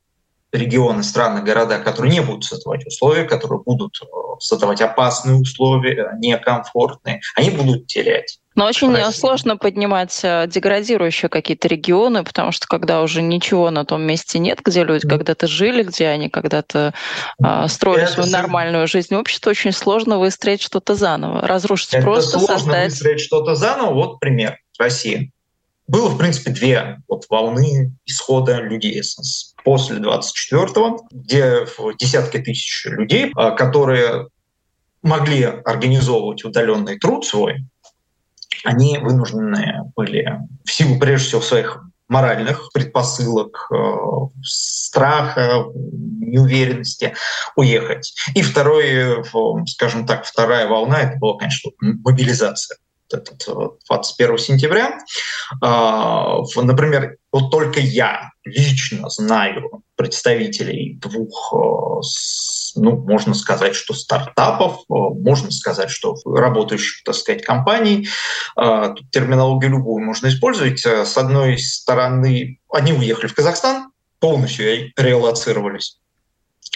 регионы, 0.51 1.03
страны, 1.03 1.41
города, 1.41 1.79
которые 1.79 2.11
не 2.11 2.21
будут 2.21 2.43
создавать 2.43 2.85
условия, 2.85 3.23
которые 3.23 3.61
будут 3.63 3.99
э, 4.01 4.05
создавать 4.39 4.81
опасные 4.81 5.35
условия, 5.35 6.11
некомфортные, 6.17 7.21
они 7.35 7.51
будут 7.51 7.87
терять. 7.87 8.39
Но 8.55 8.65
очень 8.65 8.93
России. 8.93 9.19
сложно 9.19 9.57
поднимать 9.57 10.19
э, 10.23 10.47
деградирующие 10.47 11.29
какие-то 11.29 11.67
регионы, 11.67 12.23
потому 12.23 12.51
что 12.51 12.65
когда 12.67 13.03
уже 13.03 13.21
ничего 13.21 13.69
на 13.69 13.85
том 13.85 14.01
месте 14.01 14.39
нет, 14.39 14.59
где 14.65 14.83
люди 14.83 15.05
mm. 15.05 15.09
когда-то 15.09 15.47
жили, 15.47 15.83
где 15.83 16.07
они 16.07 16.29
когда-то 16.29 16.93
э, 17.43 17.67
строили 17.67 18.03
это 18.03 18.13
свою 18.13 18.31
нормальную 18.31 18.87
жизнь 18.87 19.13
общество, 19.13 19.51
очень 19.51 19.71
сложно 19.71 20.17
выстроить 20.17 20.61
что-то 20.61 20.95
заново, 20.95 21.41
разрушить 21.47 21.93
это 21.93 22.03
просто, 22.03 22.39
сложно 22.39 22.57
создать... 22.57 22.89
выстроить 22.89 23.21
что-то 23.21 23.53
заново. 23.55 23.93
Вот 23.93 24.19
пример 24.19 24.57
России. 24.79 25.31
Было, 25.89 26.09
в 26.09 26.19
принципе, 26.19 26.51
две 26.51 27.01
вот 27.07 27.25
волны 27.31 27.91
исхода 28.05 28.61
людей 28.61 29.01
после 29.63 29.97
24-го, 29.97 31.07
где 31.09 31.65
десятки 31.99 32.37
тысяч 32.37 32.85
людей, 32.85 33.31
а, 33.35 33.51
которые 33.51 34.27
могли 35.01 35.41
организовывать 35.43 36.45
удаленный 36.45 36.99
труд 36.99 37.25
свой, 37.25 37.65
они 38.63 38.99
вынуждены 38.99 39.91
были 39.95 40.39
в 40.63 40.71
силу, 40.71 40.99
прежде 40.99 41.25
всего, 41.29 41.41
своих 41.41 41.83
моральных 42.07 42.69
предпосылок, 42.71 43.67
э, 43.71 43.77
страха, 44.43 45.63
неуверенности 45.73 47.15
уехать. 47.55 48.13
И 48.35 48.43
второй, 48.43 49.23
скажем 49.67 50.05
так, 50.05 50.25
вторая 50.25 50.67
волна, 50.67 51.01
это 51.01 51.17
была, 51.17 51.37
конечно, 51.37 51.71
мобилизация 51.79 52.77
этот 53.13 53.45
21 53.87 54.37
сентября. 54.37 54.99
А, 55.61 56.39
например, 56.55 57.17
вот 57.31 57.51
только 57.51 57.79
я 57.79 58.31
лично 58.43 59.09
знаю 59.09 59.83
представителей 59.95 60.97
двух, 60.99 61.53
э, 61.53 62.01
ну, 62.75 62.97
можно 62.97 63.33
сказать, 63.33 63.75
что 63.75 63.93
стартапов, 63.93 64.79
э, 64.81 64.93
можно 64.93 65.51
сказать, 65.51 65.89
что 65.89 66.15
работающих, 66.25 67.03
так 67.03 67.15
сказать, 67.15 67.43
компаний. 67.43 68.07
А, 68.55 68.89
тут 68.89 69.11
терминологию 69.11 69.71
любую 69.71 70.03
можно 70.03 70.27
использовать. 70.27 70.85
С 70.85 71.17
одной 71.17 71.57
стороны, 71.59 72.59
они 72.71 72.93
уехали 72.93 73.27
в 73.27 73.35
Казахстан, 73.35 73.91
полностью 74.19 74.91
релацировались. 74.95 75.97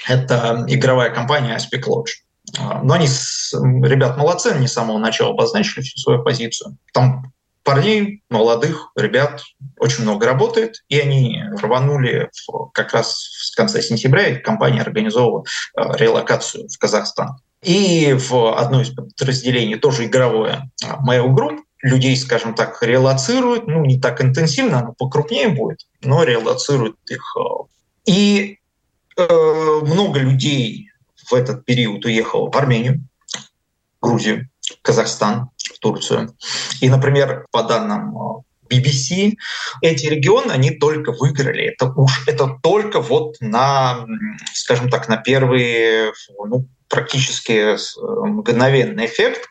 Это 0.07 0.65
игровая 0.67 1.09
компания 1.11 1.55
Aspic 1.55 1.83
Lodge. 1.87 2.22
Но 2.57 2.93
они, 2.93 3.07
ребят, 3.07 4.17
молодцы, 4.17 4.47
они 4.47 4.67
с 4.67 4.73
самого 4.73 4.99
начала 4.99 5.31
обозначили 5.31 5.81
всю 5.81 5.97
свою 5.97 6.23
позицию. 6.23 6.77
Там 6.93 7.33
парней, 7.63 8.21
молодых 8.29 8.91
ребят 8.95 9.41
очень 9.79 10.03
много 10.03 10.25
работает, 10.25 10.83
и 10.89 10.99
они 10.99 11.43
рванули 11.61 12.29
в, 12.31 12.69
как 12.73 12.93
раз 12.93 13.51
в 13.51 13.55
конце 13.55 13.81
сентября, 13.81 14.27
и 14.27 14.39
компания 14.39 14.81
организовала 14.81 15.43
э, 15.75 15.81
релокацию 15.97 16.67
в 16.69 16.77
Казахстан. 16.77 17.37
И 17.63 18.13
в 18.13 18.57
одно 18.57 18.81
из 18.81 18.89
подразделений, 18.89 19.77
тоже 19.77 20.05
игровое, 20.05 20.69
э, 20.83 20.87
Mail 21.07 21.33
Group, 21.33 21.59
людей, 21.81 22.15
скажем 22.17 22.53
так, 22.53 22.81
релацируют, 22.81 23.67
ну, 23.67 23.83
не 23.85 23.99
так 23.99 24.21
интенсивно, 24.21 24.79
оно 24.79 24.93
покрупнее 24.93 25.49
будет, 25.49 25.79
но 26.01 26.23
релацируют 26.23 26.97
их. 27.09 27.35
Э. 27.37 27.63
И 28.05 28.59
э, 29.17 29.79
много 29.83 30.19
людей 30.19 30.89
в 31.25 31.33
этот 31.33 31.65
период 31.65 32.05
уехал 32.05 32.49
в 32.51 32.55
Армению, 32.57 33.01
Грузию, 34.01 34.49
Казахстан, 34.81 35.49
Турцию. 35.83 36.35
И, 36.81 36.89
например, 36.89 37.45
по 37.51 37.63
данным 37.63 38.15
э, 38.15 38.73
BBC, 38.73 39.33
эти 39.81 40.07
регионы, 40.07 40.51
они 40.51 40.71
только 40.71 41.11
выиграли. 41.11 41.65
Это 41.65 41.87
уж 41.87 42.27
это 42.27 42.57
только 42.63 43.01
вот 43.01 43.35
на, 43.41 44.05
скажем 44.53 44.89
так, 44.89 45.09
на 45.09 45.17
первые, 45.17 46.13
ну, 46.45 46.67
практически 46.89 47.75
э, 47.75 47.77
мгновенный 48.25 49.05
эффект. 49.05 49.49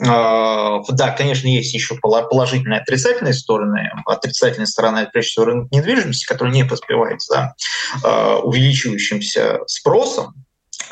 Э, 0.00 0.78
да, 0.88 1.10
конечно, 1.16 1.48
есть 1.48 1.74
еще 1.74 1.96
положительные 1.96 2.80
отрицательные 2.80 3.34
стороны. 3.34 3.90
Отрицательная 4.06 4.66
сторона– 4.66 5.08
прежде 5.12 5.30
всего 5.30 5.44
рынок 5.46 5.72
недвижимости, 5.72 6.26
который 6.26 6.52
не 6.52 6.64
поспевает 6.64 7.22
за 7.22 7.54
увеличивающимся 8.42 9.60
спросом 9.66 10.34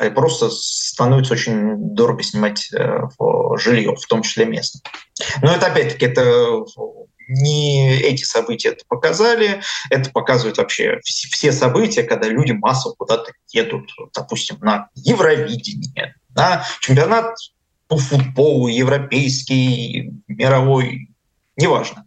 и 0.05 0.09
просто 0.09 0.49
становится 0.49 1.33
очень 1.33 1.93
дорого 1.93 2.23
снимать 2.23 2.69
э, 2.73 3.01
жилье, 3.57 3.95
в 3.95 4.05
том 4.07 4.21
числе 4.21 4.45
местное. 4.45 4.81
Но 5.41 5.53
это 5.53 5.67
опять-таки 5.67 6.05
это 6.05 6.63
не 7.27 7.97
эти 8.01 8.23
события 8.23 8.69
это 8.69 8.83
показали, 8.87 9.61
это 9.89 10.09
показывают 10.09 10.57
вообще 10.57 10.99
все 11.03 11.51
события, 11.51 12.03
когда 12.03 12.27
люди 12.27 12.51
массово 12.51 12.93
куда-то 12.93 13.31
едут, 13.51 13.89
допустим, 14.13 14.57
на 14.61 14.89
Евровидение, 14.95 16.15
на 16.35 16.65
чемпионат 16.81 17.35
по 17.87 17.97
футболу, 17.97 18.67
европейский, 18.67 20.13
мировой, 20.27 21.09
неважно. 21.57 22.05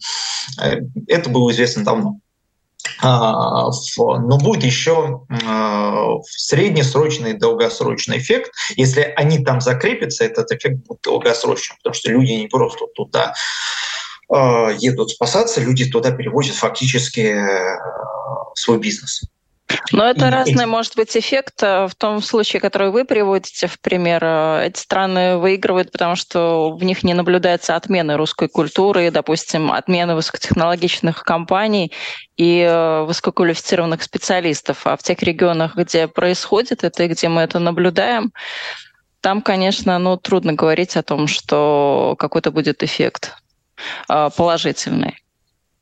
Э, 0.61 0.81
это 1.07 1.31
было 1.31 1.51
известно 1.53 1.85
давно. 1.85 2.19
А, 3.03 3.70
но 3.97 4.38
будет 4.38 4.64
еще 4.64 5.27
а, 5.44 6.20
среднесрочный 6.23 7.33
и 7.33 7.38
долгосрочный 7.38 8.18
эффект. 8.18 8.53
Если 8.77 9.01
они 9.16 9.44
там 9.44 9.61
закрепятся, 9.61 10.25
этот 10.25 10.51
эффект 10.53 10.87
будет 10.87 11.01
долгосрочным, 11.03 11.79
потому 11.79 11.94
что 11.94 12.11
люди 12.11 12.33
не 12.33 12.49
просто 12.49 12.87
туда 12.94 13.35
а, 14.31 14.70
едут 14.70 15.11
спасаться, 15.11 15.61
люди 15.61 15.90
туда 15.90 16.12
перевозят 16.12 16.57
фактически 16.57 17.37
свой 18.55 18.79
бизнес. 18.79 19.23
Но 19.92 20.09
это 20.09 20.27
и 20.27 20.31
разный 20.31 20.64
эти... 20.64 20.68
может 20.68 20.96
быть 20.96 21.16
эффект. 21.16 21.62
Э, 21.62 21.87
в 21.87 21.94
том 21.94 22.20
случае, 22.20 22.61
который 22.61 22.90
вы 22.90 23.05
приводите 23.05 23.66
в 23.66 23.81
пример, 23.81 24.22
э, 24.22 24.66
эти 24.66 24.79
страны 24.79 25.38
выигрывают, 25.38 25.90
потому 25.90 26.16
что 26.16 26.70
в 26.70 26.85
них 26.85 27.03
не 27.03 27.14
наблюдается 27.14 27.77
отмены 27.77 28.16
русской 28.16 28.48
культуры, 28.48 29.11
допустим, 29.11 29.72
отмены 29.72 30.14
высокотехнологичных 30.14 31.22
компаний 31.22 31.92
и 32.37 32.61
э, 32.61 33.05
высококвалифицированных 33.05 34.03
специалистов. 34.03 34.87
А 34.87 34.96
в 34.96 35.03
тех 35.03 35.22
регионах, 35.22 35.77
где 35.77 36.09
происходит 36.09 36.85
это 36.85 37.05
и 37.05 37.09
где 37.09 37.29
мы 37.29 37.42
это 37.42 37.59
наблюдаем, 37.59 38.33
там, 39.20 39.40
конечно, 39.40 39.98
ну, 39.98 40.18
трудно 40.18 40.53
говорить 40.53 40.96
о 40.96 41.03
том, 41.03 41.27
что 41.27 42.14
какой-то 42.18 42.50
будет 42.50 42.83
эффект 42.83 43.35
положительный. 44.07 45.24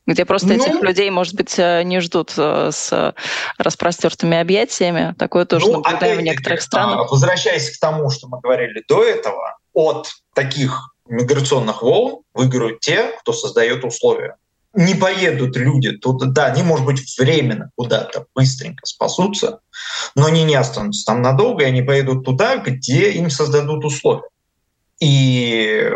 Где 0.06 0.24
просто 0.24 0.48
ну, 0.48 0.54
этих 0.54 0.82
людей, 0.82 1.10
может 1.10 1.34
быть, 1.34 1.58
э, 1.58 1.82
не 1.84 2.00
ждут 2.00 2.32
э, 2.36 2.70
с 2.72 3.14
распростертыми 3.58 4.36
объятиями. 4.36 5.14
Такое 5.18 5.44
тоже 5.44 5.66
ну, 5.66 5.80
наблюдаем 5.80 6.18
в 6.18 6.22
некоторых 6.22 6.60
а, 6.60 6.62
странах. 6.62 7.10
Возвращаясь 7.10 7.76
к 7.76 7.80
тому, 7.80 8.10
что 8.10 8.28
мы 8.28 8.40
говорили 8.40 8.82
до 8.88 9.04
этого, 9.04 9.56
от 9.74 10.08
таких 10.34 10.92
миграционных 11.06 11.82
волн 11.82 12.22
выиграют 12.34 12.80
те, 12.80 13.12
кто 13.20 13.32
создает 13.32 13.84
условия. 13.84 14.36
Не 14.74 14.94
поедут 14.94 15.56
люди 15.56 15.92
туда, 15.92 16.26
да, 16.26 16.46
они, 16.46 16.62
может 16.62 16.86
быть, 16.86 17.00
временно 17.18 17.70
куда-то 17.76 18.24
быстренько 18.34 18.86
спасутся, 18.86 19.60
но 20.14 20.26
они 20.26 20.44
не 20.44 20.54
останутся 20.54 21.04
там 21.04 21.20
надолго, 21.20 21.62
и 21.62 21.66
они 21.66 21.82
поедут 21.82 22.24
туда, 22.24 22.56
где 22.56 23.10
им 23.12 23.28
создадут 23.28 23.84
условия. 23.84 24.22
И 24.98 25.90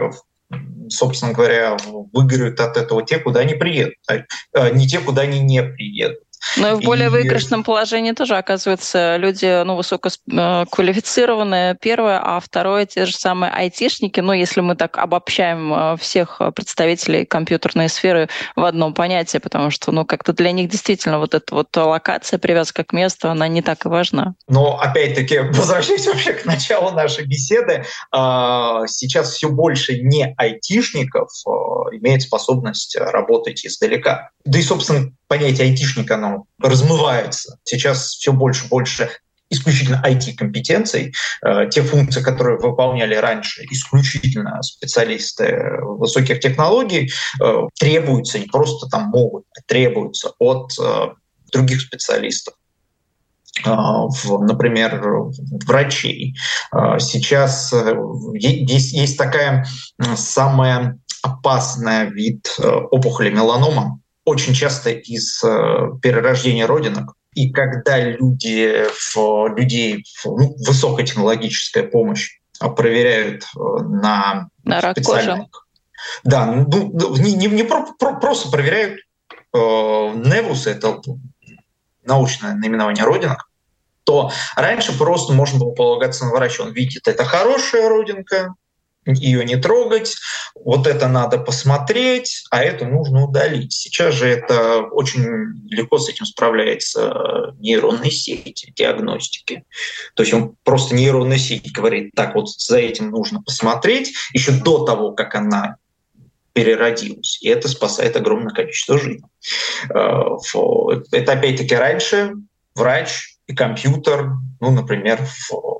собственно 0.89 1.33
говоря, 1.33 1.77
выиграют 2.13 2.61
от 2.61 2.77
этого 2.77 3.05
те, 3.05 3.19
куда 3.19 3.41
они 3.41 3.55
приедут, 3.55 3.97
а 4.55 4.71
не 4.71 4.87
те, 4.87 5.01
куда 5.01 5.23
они 5.23 5.41
не 5.41 5.63
приедут. 5.63 6.26
Ну 6.57 6.73
и 6.73 6.81
в 6.81 6.85
более 6.85 7.07
и... 7.07 7.11
выигрышном 7.11 7.65
положении 7.65 8.13
тоже 8.13 8.37
оказываются 8.37 9.17
люди 9.17 9.65
ну, 9.65 9.77
высококвалифицированные, 9.77 11.77
первое, 11.81 12.21
а 12.23 12.41
второе, 12.41 12.87
те 12.87 13.07
же 13.07 13.17
самые 13.17 13.53
айтишники, 13.53 14.21
ну 14.21 14.33
если 14.33 14.61
мы 14.61 14.77
так 14.77 14.99
обобщаем 14.99 15.73
э, 15.73 15.97
всех 15.99 16.41
представителей 16.55 17.25
компьютерной 17.25 17.89
сферы 17.89 18.29
в 18.55 18.65
одном 18.65 18.95
понятии, 18.95 19.39
потому 19.39 19.71
что 19.71 19.93
ну 19.93 20.05
как-то 20.05 20.33
для 20.33 20.53
них 20.53 20.71
действительно 20.71 21.19
вот 21.19 21.35
эта 21.35 21.55
вот 21.55 21.77
локация, 21.77 22.39
привязка 22.39 22.85
к 22.85 22.93
месту, 22.93 23.31
она 23.31 23.49
не 23.49 23.63
так 23.63 23.85
и 23.85 23.89
важна. 23.89 24.35
Но 24.49 24.79
опять-таки, 24.79 25.39
возвращаясь 25.39 26.07
вообще 26.07 26.33
к 26.33 26.45
началу 26.45 26.91
нашей 26.91 27.27
беседы, 27.27 27.85
а, 28.13 28.87
сейчас 28.87 29.33
все 29.33 29.49
больше 29.49 29.99
не 29.99 30.35
айтишников 30.37 31.31
а, 31.47 31.51
имеет 31.97 32.23
способность 32.23 32.97
работать 32.97 33.65
издалека. 33.67 34.31
Да 34.47 34.59
и, 34.59 34.63
собственно, 34.63 35.11
понятие 35.29 35.69
айтишника, 35.69 36.15
оно 36.15 36.45
размывается. 36.61 37.59
Сейчас 37.65 38.11
все 38.11 38.33
больше 38.33 38.67
и 38.67 38.69
больше 38.69 39.11
исключительно 39.51 40.03
IT-компетенций. 40.05 41.13
Э, 41.45 41.69
те 41.71 41.83
функции, 41.83 42.23
которые 42.23 42.59
выполняли 42.59 43.15
раньше 43.15 43.65
исключительно 43.71 44.63
специалисты 44.63 45.79
высоких 45.83 46.41
технологий, 46.41 47.11
э, 47.41 47.55
требуются, 47.79 48.39
не 48.39 48.47
просто 48.47 48.89
там 48.89 49.09
могут, 49.09 49.45
а 49.57 49.61
требуются 49.67 50.33
от 50.39 50.73
э, 50.81 51.09
других 51.53 51.81
специалистов 51.81 52.55
например, 53.65 55.01
врачей. 55.65 56.37
Сейчас 56.99 57.73
есть, 58.35 58.93
есть 58.93 59.17
такая 59.17 59.65
самая 60.15 60.99
опасная 61.23 62.05
вид 62.11 62.55
опухоли 62.59 63.31
меланома, 63.31 63.99
очень 64.27 64.55
часто 64.55 64.91
из 64.91 65.43
э, 65.43 65.49
перерождения 66.03 66.67
родинок. 66.67 67.15
И 67.35 67.51
когда 67.51 67.99
люди, 68.01 68.85
в, 69.15 69.47
людей 69.57 70.05
ну, 70.25 70.57
высокотехнологическая 70.67 71.85
помощь 71.85 72.41
а, 72.59 72.69
проверяют 72.69 73.45
э, 73.45 73.59
на, 73.83 74.49
на 74.65 74.81
рак 74.81 74.97
специальных... 74.99 75.51
Кожи. 75.51 75.65
Да, 76.25 76.47
ну, 76.47 76.91
ну, 76.93 77.17
не, 77.17 77.35
не, 77.35 77.47
не 77.47 77.62
про, 77.62 77.87
про, 77.99 78.19
просто 78.19 78.51
проверяют 78.51 78.99
э, 79.55 79.59
невусы, 79.59 80.71
это 80.71 81.01
научное 82.05 82.55
наименование 82.55 83.05
родинок, 83.05 83.49
то 84.05 84.33
раньше 84.57 84.97
просто 84.97 85.33
можно 85.33 85.59
было 85.59 85.73
полагаться 85.73 86.25
на 86.25 86.33
врача. 86.33 86.65
Он 86.65 86.73
видит, 86.73 87.07
это 87.07 87.25
хорошая 87.25 87.89
родинка, 87.89 88.55
ее 89.07 89.45
не 89.45 89.57
трогать, 89.57 90.16
вот 90.55 90.87
это 90.87 91.09
надо 91.09 91.38
посмотреть, 91.38 92.45
а 92.51 92.62
это 92.62 92.87
нужно 92.87 93.25
удалить. 93.25 93.73
Сейчас 93.73 94.14
же 94.14 94.27
это 94.27 94.81
очень 94.81 95.25
легко 95.69 95.99
с 95.99 96.09
этим 96.09 96.27
справляется 96.27 97.55
нейронные 97.59 98.11
сети 98.11 98.73
диагностики. 98.75 99.64
То 100.14 100.23
есть 100.23 100.35
он 100.35 100.57
просто 100.64 100.95
нейронная 100.95 101.38
сеть 101.38 101.73
говорит, 101.73 102.12
так 102.14 102.35
вот 102.35 102.51
за 102.51 102.79
этим 102.79 103.11
нужно 103.11 103.42
посмотреть 103.42 104.14
еще 104.33 104.53
до 104.53 104.85
того, 104.85 105.12
как 105.12 105.35
она 105.35 105.77
переродилась. 106.53 107.38
И 107.42 107.49
это 107.49 107.69
спасает 107.69 108.16
огромное 108.16 108.53
количество 108.53 108.99
жизней. 108.99 109.29
Э, 109.90 110.37
это 111.12 111.33
опять-таки 111.33 111.75
раньше 111.75 112.33
врач 112.75 113.37
и 113.47 113.55
компьютер, 113.55 114.33
ну, 114.61 114.71
например, 114.71 115.21
в 115.25 115.76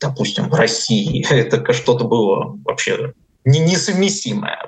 допустим, 0.00 0.48
в 0.48 0.54
России. 0.54 1.26
Это 1.30 1.72
что-то 1.72 2.04
было 2.04 2.58
вообще 2.64 3.12
несовместимое. 3.44 4.58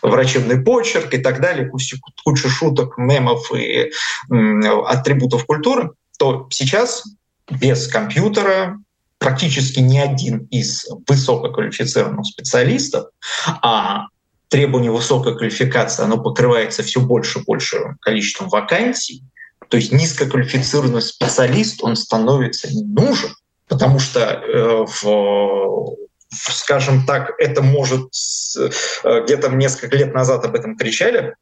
Врачебный 0.00 0.62
почерк 0.62 1.12
и 1.14 1.18
так 1.18 1.40
далее, 1.40 1.68
куча, 1.68 2.48
шуток, 2.48 2.96
мемов 2.96 3.52
и 3.54 3.92
атрибутов 4.30 5.44
культуры, 5.44 5.90
то 6.18 6.48
сейчас 6.50 7.04
без 7.50 7.88
компьютера 7.88 8.78
практически 9.18 9.80
ни 9.80 9.98
один 9.98 10.46
из 10.50 10.86
высококвалифицированных 11.06 12.26
специалистов, 12.26 13.06
а 13.46 14.06
требование 14.48 14.90
высокой 14.90 15.36
квалификации, 15.36 16.02
оно 16.02 16.18
покрывается 16.18 16.82
все 16.82 17.00
больше 17.00 17.38
и 17.38 17.42
больше 17.42 17.96
количеством 18.00 18.48
вакансий, 18.48 19.22
то 19.68 19.76
есть 19.76 19.92
низкоквалифицированный 19.92 21.02
специалист, 21.02 21.82
он 21.82 21.96
становится 21.96 22.68
не 22.68 22.82
нужен, 22.82 23.30
потому 23.72 23.98
что 23.98 24.20
э, 24.20 24.84
в 24.86 25.96
скажем 26.30 27.06
так, 27.06 27.32
это 27.38 27.62
может 27.62 28.10
э, 28.58 29.20
где-то 29.24 29.48
несколько 29.48 29.96
лет 29.96 30.12
назад 30.12 30.44
об 30.44 30.54
этом 30.54 30.76
кричали. 30.76 31.36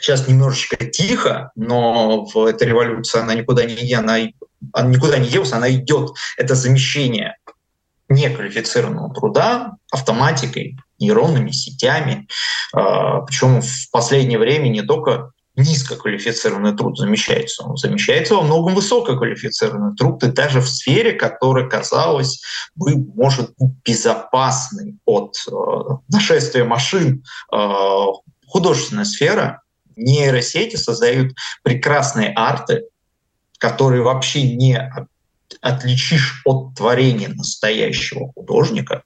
Сейчас 0.00 0.28
немножечко 0.28 0.76
тихо, 0.86 1.50
но 1.54 2.26
эта 2.48 2.64
революция, 2.64 3.22
она 3.22 3.34
никуда 3.34 3.64
не, 3.64 3.92
она, 3.92 4.16
она 4.72 4.88
никуда 4.88 5.18
не 5.18 5.28
делась, 5.28 5.52
она 5.52 5.70
идет. 5.70 6.12
Это 6.38 6.54
замещение 6.54 7.36
неквалифицированного 8.08 9.14
труда 9.14 9.72
автоматикой, 9.90 10.78
нейронными 10.98 11.50
сетями. 11.50 12.28
А, 12.74 13.20
Причем 13.20 13.60
в 13.60 13.90
последнее 13.90 14.38
время 14.38 14.68
не 14.68 14.82
только 14.82 15.32
низкоквалифицированный 15.56 16.76
труд 16.76 16.98
замещается. 16.98 17.64
Он 17.64 17.76
замещается 17.76 18.34
во 18.34 18.42
многом 18.42 18.74
высококвалифицированный 18.74 19.94
труд, 19.96 20.22
и 20.24 20.28
даже 20.28 20.60
в 20.60 20.68
сфере, 20.68 21.12
которая, 21.12 21.68
казалось 21.68 22.42
бы, 22.74 22.96
может 22.96 23.52
быть 23.58 23.72
безопасной 23.84 24.96
от 25.04 25.36
э, 25.50 25.52
нашествия 26.08 26.64
машин, 26.64 27.22
э, 27.52 27.56
художественная 28.46 29.04
сфера, 29.04 29.62
нейросети 29.96 30.76
создают 30.76 31.34
прекрасные 31.62 32.32
арты, 32.34 32.84
которые 33.58 34.02
вообще 34.02 34.54
не 34.54 34.80
отличишь 35.60 36.42
от 36.46 36.74
творения 36.74 37.28
настоящего 37.28 38.32
художника. 38.32 39.02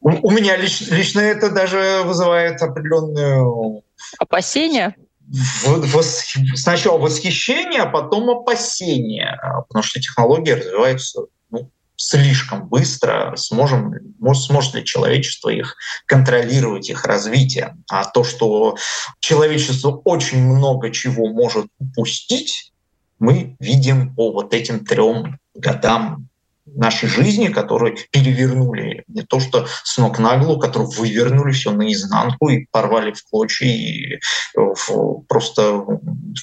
У, 0.00 0.30
меня 0.30 0.56
лично, 0.56 0.94
лично 0.94 1.20
это 1.20 1.50
даже 1.50 2.02
вызывает 2.04 2.62
определенную 2.62 3.82
опасения 4.20 4.94
сначала 6.54 6.98
восхищение, 6.98 7.82
а 7.82 7.90
потом 7.90 8.30
опасение, 8.30 9.38
а, 9.42 9.62
потому 9.62 9.82
что 9.82 10.00
технологии 10.00 10.52
развиваются 10.52 11.22
ну, 11.50 11.70
слишком 11.96 12.68
быстро. 12.68 13.34
Сможем, 13.36 13.94
может, 14.18 14.44
сможет 14.44 14.74
ли 14.74 14.84
человечество 14.84 15.50
их 15.50 15.76
контролировать, 16.06 16.88
их 16.88 17.04
развитие? 17.04 17.76
А 17.90 18.04
то, 18.04 18.24
что 18.24 18.76
человечество 19.20 19.90
очень 20.04 20.42
много 20.42 20.90
чего 20.90 21.28
может 21.28 21.66
упустить, 21.78 22.72
мы 23.18 23.56
видим 23.58 24.14
по 24.14 24.32
вот 24.32 24.54
этим 24.54 24.84
трем 24.84 25.38
годам 25.54 26.27
нашей 26.74 27.08
жизни, 27.08 27.48
которые 27.48 27.96
перевернули 28.10 29.04
не 29.08 29.22
то 29.22 29.40
что 29.40 29.66
с 29.84 29.98
ног 29.98 30.18
на 30.18 30.36
голову, 30.36 30.60
которые 30.60 30.88
вывернули 30.90 31.52
все 31.52 31.72
наизнанку 31.72 32.48
и 32.48 32.66
порвали 32.70 33.12
в 33.12 33.22
клочья 33.28 33.66
и 33.66 34.14
э, 34.14 34.60
просто 35.28 35.84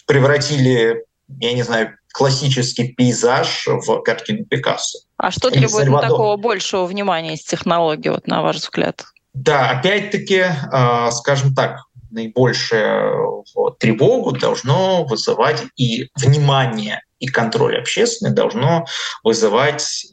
превратили, 0.08 1.06
я 1.40 1.54
не 1.54 1.64
знаю, 1.64 1.98
классический 2.14 2.94
пейзаж 2.94 3.68
в 3.68 4.02
картину 4.02 4.46
Пикассо. 4.46 5.00
А 5.18 5.32
что 5.32 5.50
Или 5.50 5.60
требует 5.60 5.86
Сальвадор. 5.86 6.10
такого 6.10 6.38
большего 6.38 6.86
внимания 6.86 7.34
из 7.34 7.44
технологий, 7.44 8.10
вот 8.10 8.28
на 8.28 8.42
ваш 8.42 8.58
взгляд? 8.58 9.06
Да, 9.34 9.70
опять-таки, 9.70 10.46
э, 10.46 11.12
скажем 11.12 11.54
так, 11.54 11.80
наибольшую 12.12 13.44
тревогу 13.80 14.32
должно 14.32 15.04
вызывать 15.04 15.64
и 15.76 16.10
внимание 16.16 17.02
и 17.20 17.28
контроль 17.28 17.78
общественный 17.78 18.34
должно 18.34 18.86
вызывать 19.24 20.08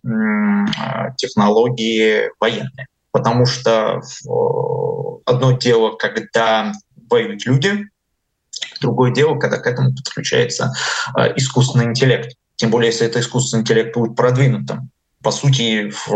технологии 1.16 2.30
военные. 2.40 2.86
Потому 3.10 3.44
что 3.46 4.00
одно 5.26 5.52
дело, 5.52 5.96
когда 5.96 6.72
воюют 7.10 7.44
люди, 7.44 7.86
другое 8.80 9.12
дело, 9.12 9.38
когда 9.38 9.58
к 9.58 9.66
этому 9.66 9.94
подключается 9.94 10.72
а, 11.14 11.28
искусственный 11.28 11.86
интеллект. 11.86 12.34
Тем 12.56 12.70
более, 12.70 12.90
если 12.90 13.06
это 13.06 13.20
искусственный 13.20 13.62
интеллект 13.62 13.94
будет 13.94 14.16
продвинутым. 14.16 14.90
по 15.22 15.30
сути, 15.30 15.90
в, 15.90 16.08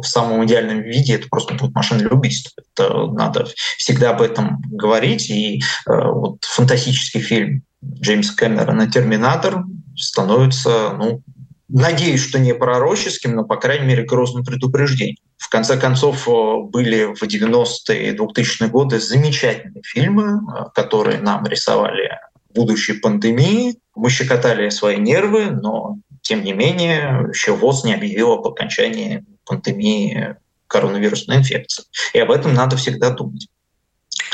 в 0.00 0.04
самом 0.04 0.44
идеальном 0.44 0.80
виде 0.80 1.14
это 1.14 1.28
просто 1.28 1.54
будет 1.54 1.74
машина 1.74 2.08
убийства. 2.08 2.62
Это 2.74 3.06
надо 3.06 3.46
всегда 3.76 4.10
об 4.10 4.22
этом 4.22 4.62
говорить. 4.70 5.28
И 5.30 5.60
э, 5.60 5.60
вот 5.86 6.44
фантастический 6.44 7.20
фильм 7.20 7.62
Джеймса 7.84 8.34
Кэмерона 8.34 8.90
«Терминатор» 8.90 9.64
становится, 9.98 10.94
ну, 10.98 11.22
надеюсь, 11.68 12.22
что 12.22 12.38
не 12.38 12.54
пророческим, 12.54 13.34
но, 13.34 13.44
по 13.44 13.56
крайней 13.56 13.86
мере, 13.86 14.04
грозным 14.04 14.44
предупреждением. 14.44 15.16
В 15.36 15.48
конце 15.50 15.76
концов, 15.76 16.28
э, 16.28 16.62
были 16.62 17.14
в 17.14 17.22
90-е 17.22 18.10
и 18.10 18.16
2000-е 18.16 18.68
годы 18.68 18.98
замечательные 18.98 19.82
фильмы, 19.84 20.40
э, 20.40 20.64
которые 20.74 21.20
нам 21.20 21.46
рисовали 21.46 22.18
будущей 22.54 22.94
пандемии. 22.94 23.76
Мы 23.94 24.10
щекотали 24.10 24.68
свои 24.70 24.96
нервы, 24.96 25.50
но 25.50 25.98
тем 26.22 26.42
не 26.44 26.52
менее, 26.52 27.26
еще 27.32 27.54
ВОЗ 27.54 27.84
не 27.84 27.94
объявил 27.94 28.32
об 28.32 28.46
окончании 28.46 29.24
пандемии 29.46 30.36
коронавирусной 30.66 31.38
инфекции. 31.38 31.84
И 32.12 32.18
об 32.18 32.30
этом 32.30 32.54
надо 32.54 32.76
всегда 32.76 33.10
думать. 33.10 33.48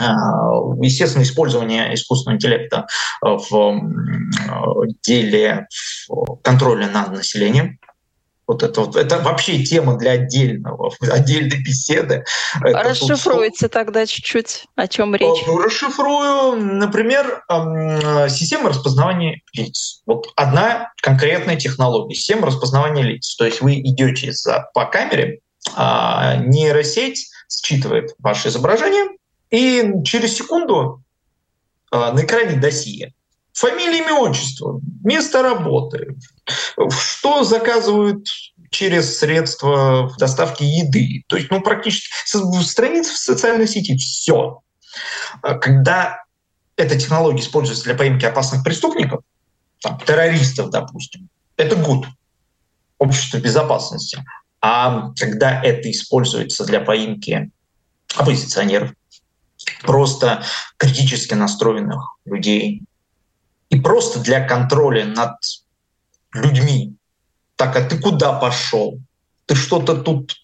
А, 0.01 0.15
естественно, 0.81 1.23
использование 1.23 1.95
искусственного 1.95 2.37
интеллекта 2.37 2.87
в 3.23 3.81
деле 5.03 5.67
контроля 6.43 6.89
над 6.89 7.13
населением 7.13 7.79
вот 8.47 8.63
это 8.63 8.83
вот, 8.83 8.95
это 8.95 9.21
вообще 9.21 9.63
тема 9.63 9.97
для 9.97 10.13
отдельного, 10.13 10.93
отдельной 11.01 11.63
беседы. 11.63 12.25
Расшифруйте 12.61 13.69
тогда 13.69 14.05
чуть-чуть, 14.05 14.67
о 14.77 14.87
чем 14.87 15.15
речь. 15.15 15.47
Ну, 15.47 15.59
расшифрую, 15.59 16.57
например, 16.57 17.43
система 18.29 18.69
распознавания 18.69 19.41
лиц. 19.55 20.03
Вот 20.05 20.27
одна 20.37 20.93
конкретная 21.01 21.57
технология, 21.57 22.15
система 22.15 22.49
распознавания 22.49 23.03
лиц. 23.03 23.35
То 23.37 23.47
есть 23.47 23.63
вы 23.63 23.81
идете 23.81 24.33
за, 24.33 24.69
по 24.75 24.85
камере, 24.85 25.41
а 25.75 26.37
нейросеть 26.37 27.31
считывает 27.49 28.15
ваше 28.19 28.49
изображение, 28.49 29.14
и 29.55 30.03
через 30.05 30.37
секунду 30.37 31.03
а, 31.91 32.13
на 32.13 32.25
экране 32.25 32.57
досье 32.57 33.15
Фамилия, 33.55 33.99
имя, 33.99 34.15
отчество, 34.15 34.81
место 35.05 35.41
работы, 35.41 36.17
что 36.91 37.45
заказывают 37.45 38.27
через 38.71 39.19
средства 39.19 40.13
доставки 40.19 40.65
еды. 40.65 41.23
То 41.29 41.37
есть, 41.37 41.53
ну, 41.53 41.61
практически 41.61 42.09
страницы 42.65 43.13
в 43.13 43.17
социальной 43.17 43.69
сети, 43.69 43.97
все. 43.97 44.61
А 45.41 45.55
когда 45.55 46.25
эта 46.77 46.99
технология 46.99 47.41
используется 47.41 47.85
для 47.85 47.95
поимки 47.95 48.25
опасных 48.25 48.65
преступников, 48.65 49.23
там, 49.81 50.01
террористов, 50.01 50.71
допустим, 50.71 51.29
это 51.57 51.77
гуд, 51.77 52.09
общество 52.99 53.39
безопасности. 53.39 54.25
А 54.61 55.13
когда 55.15 55.63
это 55.63 55.89
используется 55.93 56.65
для 56.65 56.81
поимки 56.81 57.53
оппозиционеров, 58.17 58.93
просто 59.85 60.43
критически 60.77 61.35
настроенных 61.35 62.17
людей, 62.25 62.83
и 63.71 63.81
просто 63.81 64.21
для 64.21 64.47
контроля 64.47 65.05
над 65.05 65.37
людьми. 66.33 66.95
Так, 67.57 67.77
а 67.77 67.83
ты 67.83 67.99
куда 67.99 68.33
пошел? 68.33 69.01
Ты 69.47 69.55
что-то 69.55 69.97
тут, 69.97 70.37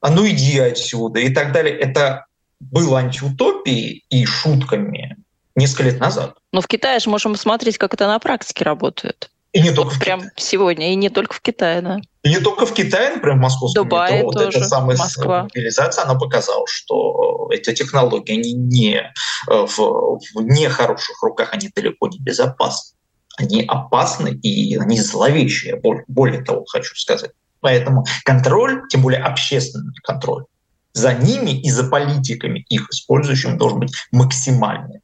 а 0.00 0.10
ну 0.10 0.26
иди 0.26 0.58
отсюда 0.58 1.20
и 1.20 1.32
так 1.32 1.52
далее. 1.52 1.76
Это 1.78 2.26
было 2.60 3.00
антиутопией 3.00 4.04
и 4.08 4.24
шутками 4.24 5.16
несколько 5.54 5.84
лет 5.84 6.00
назад. 6.00 6.36
Но 6.52 6.60
в 6.60 6.66
Китае 6.66 7.00
же 7.00 7.10
можем 7.10 7.32
посмотреть, 7.32 7.78
как 7.78 7.94
это 7.94 8.06
на 8.06 8.18
практике 8.18 8.64
работает. 8.64 9.30
И 9.56 9.62
не 9.62 9.70
только 9.70 9.88
вот 9.88 9.96
в 9.96 10.00
прям 10.00 10.20
Китае. 10.20 10.32
сегодня, 10.36 10.92
и 10.92 10.96
не 10.96 11.08
только 11.08 11.34
в 11.34 11.40
Китае, 11.40 11.80
да. 11.80 11.98
И 12.22 12.28
не 12.28 12.40
только 12.40 12.66
в 12.66 12.74
Китае, 12.74 13.14
например, 13.14 13.38
в 13.38 13.40
московском 13.40 13.84
Дубае 13.84 14.18
метро, 14.18 14.32
тоже, 14.32 14.44
вот 14.44 14.54
эта 14.54 14.64
самая 14.66 14.96
Москва. 14.98 15.42
мобилизация, 15.44 16.04
она 16.04 16.14
показала, 16.14 16.66
что 16.68 17.48
эти 17.50 17.74
технологии, 17.74 18.34
они 18.34 18.52
не 18.52 18.96
э, 18.96 19.10
в, 19.48 19.78
в 19.78 20.42
нехороших 20.42 21.22
руках, 21.22 21.54
они 21.54 21.70
далеко 21.74 22.08
не 22.08 22.18
безопасны. 22.18 22.98
Они 23.38 23.64
опасны 23.66 24.28
и 24.28 24.76
они 24.76 25.00
зловещие, 25.00 25.80
более 26.06 26.42
того, 26.42 26.66
хочу 26.66 26.94
сказать. 26.94 27.30
Поэтому 27.60 28.04
контроль, 28.24 28.82
тем 28.90 29.00
более 29.00 29.22
общественный 29.22 29.94
контроль, 30.02 30.44
за 30.92 31.14
ними 31.14 31.58
и 31.62 31.70
за 31.70 31.84
политиками, 31.84 32.66
их 32.68 32.90
использующими, 32.90 33.56
должен 33.56 33.80
быть 33.80 33.94
максимальный. 34.12 35.00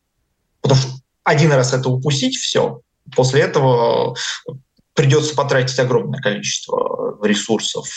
Потому 0.61 0.79
что 0.79 0.91
один 1.25 1.53
раз 1.53 1.73
это 1.73 1.89
упустить, 1.89 2.37
все, 2.37 2.83
После 3.15 3.43
этого 3.43 4.17
придется 4.95 5.35
потратить 5.35 5.79
огромное 5.79 6.21
количество 6.21 7.19
ресурсов. 7.23 7.89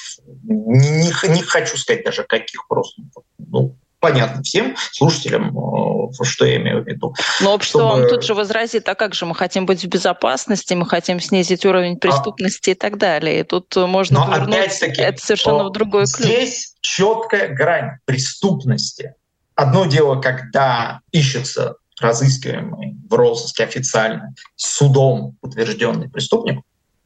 Не, 0.43 1.11
не, 1.29 1.41
хочу 1.41 1.77
сказать 1.77 2.05
даже 2.05 2.23
каких 2.23 2.67
просто. 2.67 3.01
Ну, 3.37 3.77
понятно 3.99 4.43
всем 4.43 4.75
слушателям, 4.91 5.57
э, 5.57 6.23
что 6.23 6.45
я 6.45 6.57
имею 6.57 6.83
в 6.83 6.87
виду. 6.87 7.15
Но 7.41 7.53
общество 7.53 7.81
чтобы... 7.81 8.01
вам 8.01 8.09
тут 8.09 8.23
же 8.23 8.33
возразит, 8.33 8.87
а 8.87 8.95
как 8.95 9.13
же 9.13 9.25
мы 9.25 9.35
хотим 9.35 9.65
быть 9.65 9.83
в 9.83 9.87
безопасности, 9.87 10.73
мы 10.73 10.85
хотим 10.85 11.19
снизить 11.19 11.65
уровень 11.65 11.95
а 11.95 11.99
преступности 11.99 12.69
а... 12.69 12.73
и 12.73 12.75
так 12.75 12.97
далее. 12.97 13.39
И 13.39 13.43
тут 13.43 13.75
можно 13.75 14.25
Но 14.25 14.33
опять-таки, 14.33 15.01
это 15.01 15.21
совершенно 15.21 15.63
в 15.65 15.71
другой 15.71 16.05
ключ. 16.05 16.25
Здесь 16.25 16.75
четкая 16.81 17.49
грань 17.49 17.97
преступности. 18.05 19.15
Одно 19.55 19.85
дело, 19.85 20.21
когда 20.21 21.01
ищется 21.11 21.77
разыскиваемый 21.99 22.97
в 23.09 23.13
розыске 23.13 23.63
официально 23.63 24.33
судом 24.55 25.37
утвержденный 25.41 26.09
преступник, 26.09 26.61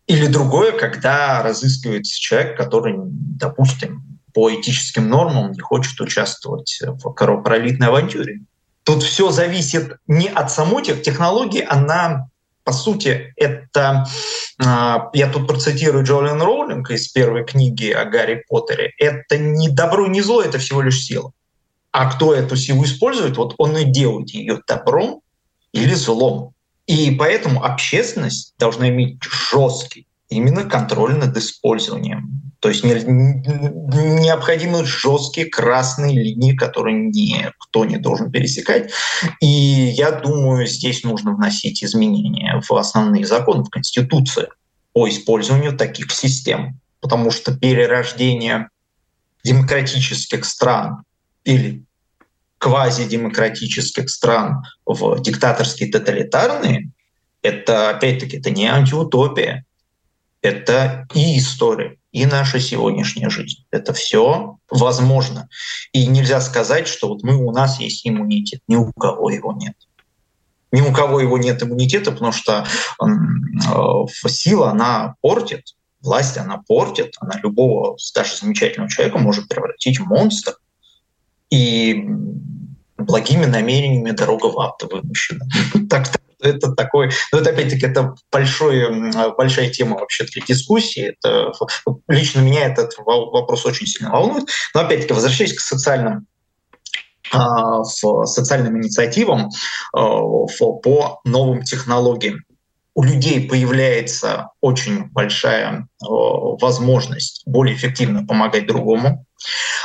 или 0.08 0.25
другое, 0.25 0.71
когда 0.71 1.43
разыскивается 1.43 2.19
человек, 2.19 2.58
который, 2.58 2.95
допустим, 2.97 4.19
по 4.34 4.54
этическим 4.54 5.08
нормам 5.08 5.52
не 5.52 5.60
хочет 5.60 5.99
участвовать 6.02 6.80
в 6.82 7.13
кровопролитной 7.13 7.88
авантюре. 7.88 8.41
Тут 8.84 9.04
все 9.04 9.30
зависит 9.32 9.97
не 10.08 10.28
от 10.28 10.52
самой 10.52 10.84
технологии, 10.84 11.62
она 11.62 12.28
по 12.69 12.73
сути, 12.73 13.34
это, 13.36 14.06
а, 14.63 15.10
я 15.13 15.28
тут 15.32 15.47
процитирую 15.47 16.04
Джолиан 16.04 16.39
Роулинг 16.39 16.91
из 16.91 17.08
первой 17.08 17.43
книги 17.43 17.89
о 17.89 18.06
Гарри 18.06 18.43
Поттере, 18.47 18.93
это 18.99 19.39
не 19.39 19.69
добро, 19.69 20.06
не 20.06 20.21
зло, 20.21 20.43
это 20.43 20.60
всего 20.60 20.84
лишь 20.84 21.04
сила. 21.04 21.32
А 21.91 22.12
кто 22.12 22.34
эту 22.34 22.56
силу 22.56 22.86
использует, 22.86 23.38
вот 23.38 23.56
он 23.58 23.78
и 23.78 23.86
делает 23.86 24.30
ее 24.30 24.62
добром 24.67 25.21
или 25.71 25.93
злом. 25.93 26.54
И 26.88 27.12
поэтому 27.12 27.63
общественность 27.63 28.56
должна 28.58 28.89
иметь 28.89 29.19
жесткий 29.21 30.08
именно 30.30 30.63
контроль 30.63 31.15
над 31.15 31.36
использованием. 31.38 32.52
То 32.60 32.69
есть 32.69 32.84
необходимы 32.84 34.86
жесткие 34.86 35.47
красные 35.47 36.21
линии, 36.21 36.56
которые 36.56 36.97
никто 36.97 37.86
не 37.86 37.97
должен 37.97 38.32
пересекать. 38.32 38.91
И 39.39 39.47
я 39.47 40.12
думаю, 40.12 40.67
здесь 40.67 41.04
нужно 41.04 41.36
вносить 41.36 41.84
изменения 41.84 42.62
в 42.67 42.71
основные 42.73 43.25
законы, 43.25 43.63
в 43.63 43.69
Конституцию 43.69 44.49
по 44.93 45.08
использованию 45.08 45.78
таких 45.78 46.12
систем. 46.12 46.80
Потому 46.99 47.32
что 47.32 47.56
перерождение 47.56 48.69
демократических 49.43 50.43
стран 50.43 51.04
или 51.43 51.84
квазидемократических 52.58 54.10
стран 54.10 54.63
в 54.86 55.21
диктаторские 55.21 55.91
тоталитарные, 55.91 56.91
это, 57.41 57.89
опять-таки, 57.89 58.38
это 58.38 58.52
не 58.52 58.67
антиутопия, 58.67 59.65
это 60.41 61.08
и 61.13 61.38
история, 61.38 61.97
и 62.12 62.25
наша 62.25 62.60
сегодняшняя 62.60 63.30
жизнь. 63.30 63.65
Это 63.71 63.93
все 63.93 64.58
возможно. 64.69 65.47
И 65.93 66.06
нельзя 66.06 66.41
сказать, 66.41 66.88
что 66.88 67.10
вот 67.10 67.23
мы, 67.23 67.36
у 67.36 67.52
нас 67.52 67.80
есть 67.80 68.06
иммунитет. 68.08 68.62
Ни 68.67 68.75
у 68.75 68.91
кого 68.93 69.30
его 69.30 69.54
нет. 69.54 69.75
Ни 70.71 70.82
у 70.82 70.93
кого 70.93 71.19
его 71.19 71.38
нет 71.38 71.63
иммунитета, 71.63 72.12
потому 72.12 72.32
что 72.32 72.65
э, 73.02 74.30
сила, 74.30 74.71
она 74.71 75.15
портит, 75.21 75.75
власть, 76.02 76.38
она 76.38 76.62
портит, 76.67 77.15
она 77.19 77.39
любого, 77.41 77.97
даже 78.13 78.36
замечательного 78.36 78.89
человека 78.89 79.17
может 79.17 79.47
превратить 79.47 79.99
в 79.99 80.06
монстра. 80.06 80.56
И 81.49 82.05
благими 82.97 83.45
намерениями 83.45 84.12
дорога 84.12 84.47
в 84.47 84.59
ад 84.59 84.81
вымощена. 84.83 85.45
Так, 85.89 86.07
это 86.41 86.71
такой, 86.73 87.12
ну 87.31 87.39
это 87.39 87.49
опять-таки 87.49 87.85
это 87.85 88.15
большой, 88.31 89.12
большая 89.38 89.69
тема 89.69 89.97
вообще 89.97 90.25
для 90.25 90.41
дискуссии. 90.45 91.15
Это, 91.21 91.51
лично 92.07 92.39
меня 92.39 92.65
этот 92.65 92.93
вопрос 92.97 93.65
очень 93.65 93.88
сильно 93.88 94.12
волнует. 94.12 94.47
Но 94.73 94.81
опять-таки, 94.81 95.13
возвращаясь 95.13 95.53
к 95.53 95.59
социальным 95.59 96.27
а, 97.31 97.83
в 97.83 98.25
социальным 98.25 98.77
инициативам 98.77 99.49
а, 99.93 100.21
по 100.81 101.19
новым 101.25 101.63
технологиям 101.63 102.43
у 102.99 103.03
людей 103.03 103.47
появляется 103.47 104.49
очень 104.59 105.05
большая 105.12 105.88
э, 106.03 106.05
возможность 106.05 107.43
более 107.45 107.73
эффективно 107.73 108.25
помогать 108.25 108.67
другому. 108.67 109.25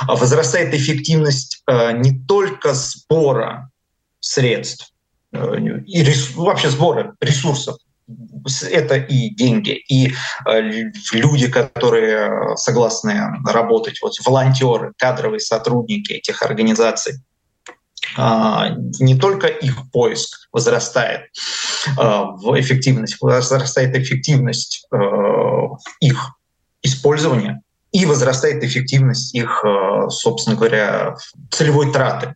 Возрастает 0.09 0.75
эффективность 0.75 1.63
э, 1.69 1.93
не 1.93 2.19
только 2.27 2.75
сбора 2.75 3.71
средств 4.19 4.93
э, 5.31 5.59
и 5.87 6.03
рес, 6.03 6.35
вообще 6.35 6.71
сбора 6.71 7.15
ресурсов 7.21 7.77
это 8.69 8.97
и 8.97 9.31
деньги, 9.31 9.83
и 9.89 10.13
люди, 11.15 11.49
которые 11.49 12.55
согласны 12.57 13.19
работать, 13.47 14.03
вот 14.03 14.13
волонтеры, 14.27 14.93
кадровые 14.99 15.41
сотрудники 15.41 16.13
этих 16.13 16.43
организаций. 16.43 17.15
А, 18.17 18.71
не 19.01 19.17
только 19.17 19.47
их 19.47 19.91
поиск 19.91 20.49
возрастает 20.53 21.31
а, 21.97 22.25
в 22.25 22.59
эффективность, 22.61 23.17
возрастает 23.21 23.97
эффективность 23.97 24.87
э, 24.93 24.97
их 26.01 26.39
использования 26.83 27.63
и 27.93 28.07
возрастает 28.07 28.63
эффективность 28.63 29.35
их, 29.35 29.65
э, 29.65 30.09
собственно 30.11 30.57
говоря, 30.57 31.17
целевой 31.51 31.93
траты. 31.93 32.35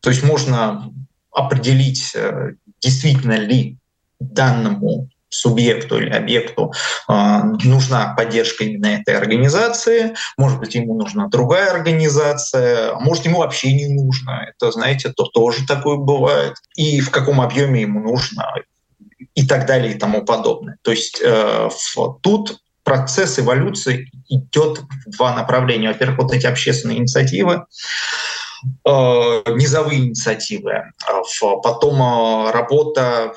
То 0.00 0.10
есть 0.10 0.22
можно 0.22 0.92
определить, 1.30 2.16
действительно 2.80 3.36
ли 3.36 3.76
данному 4.18 5.10
субъекту 5.30 5.98
или 5.98 6.10
объекту 6.10 6.72
э, 7.08 7.12
нужна 7.64 8.14
поддержка 8.14 8.64
именно 8.64 8.86
этой 8.86 9.16
организации, 9.16 10.14
может 10.36 10.58
быть, 10.58 10.74
ему 10.74 10.94
нужна 10.94 11.28
другая 11.28 11.70
организация, 11.70 12.92
а 12.92 13.00
может, 13.00 13.24
ему 13.24 13.38
вообще 13.38 13.72
не 13.72 13.86
нужно. 13.86 14.48
Это, 14.48 14.72
знаете, 14.72 15.10
то 15.10 15.24
тоже 15.24 15.66
такое 15.66 15.96
бывает. 15.96 16.56
И 16.74 17.00
в 17.00 17.10
каком 17.10 17.40
объеме 17.40 17.82
ему 17.82 18.00
нужно, 18.00 18.52
и 19.34 19.46
так 19.46 19.66
далее, 19.66 19.94
и 19.94 19.98
тому 19.98 20.24
подобное. 20.24 20.76
То 20.82 20.90
есть 20.90 21.20
э, 21.22 21.70
тут 22.22 22.58
процесс 22.82 23.38
эволюции 23.38 24.10
идет 24.28 24.80
в 25.06 25.10
два 25.10 25.34
направления. 25.34 25.88
Во-первых, 25.88 26.18
вот 26.18 26.32
эти 26.32 26.46
общественные 26.46 26.98
инициативы, 26.98 27.66
э, 28.64 28.90
низовые 28.90 30.00
инициативы, 30.00 30.92
потом 31.62 32.50
работа 32.50 33.32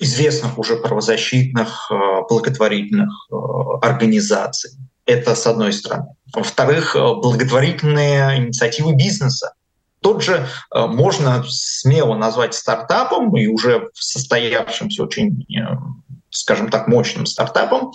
известных 0.00 0.58
уже 0.58 0.76
правозащитных, 0.76 1.90
э, 1.90 1.94
благотворительных 2.28 3.28
э, 3.30 3.34
организаций. 3.82 4.72
Это 5.06 5.34
с 5.34 5.46
одной 5.46 5.72
стороны. 5.72 6.06
Во-вторых, 6.34 6.96
э, 6.96 6.98
благотворительные 6.98 8.38
инициативы 8.38 8.94
бизнеса. 8.94 9.54
Тот 10.02 10.22
же 10.22 10.46
можно 10.72 11.44
смело 11.46 12.16
назвать 12.16 12.54
стартапом 12.54 13.36
и 13.36 13.46
уже 13.46 13.90
состоявшимся 13.92 15.02
очень 15.02 15.46
скажем 16.30 16.70
так, 16.70 16.88
мощным 16.88 17.26
стартапом, 17.26 17.92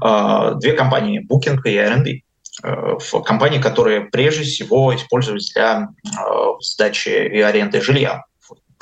две 0.00 0.72
компании 0.72 1.20
Booking 1.20 1.58
и 1.64 1.76
Airbnb 1.76 3.22
компании, 3.26 3.60
которые 3.60 4.02
прежде 4.02 4.44
всего 4.44 4.94
использовались 4.94 5.52
для 5.52 5.88
сдачи 6.60 7.10
и 7.10 7.40
аренды 7.42 7.82
жилья 7.82 8.24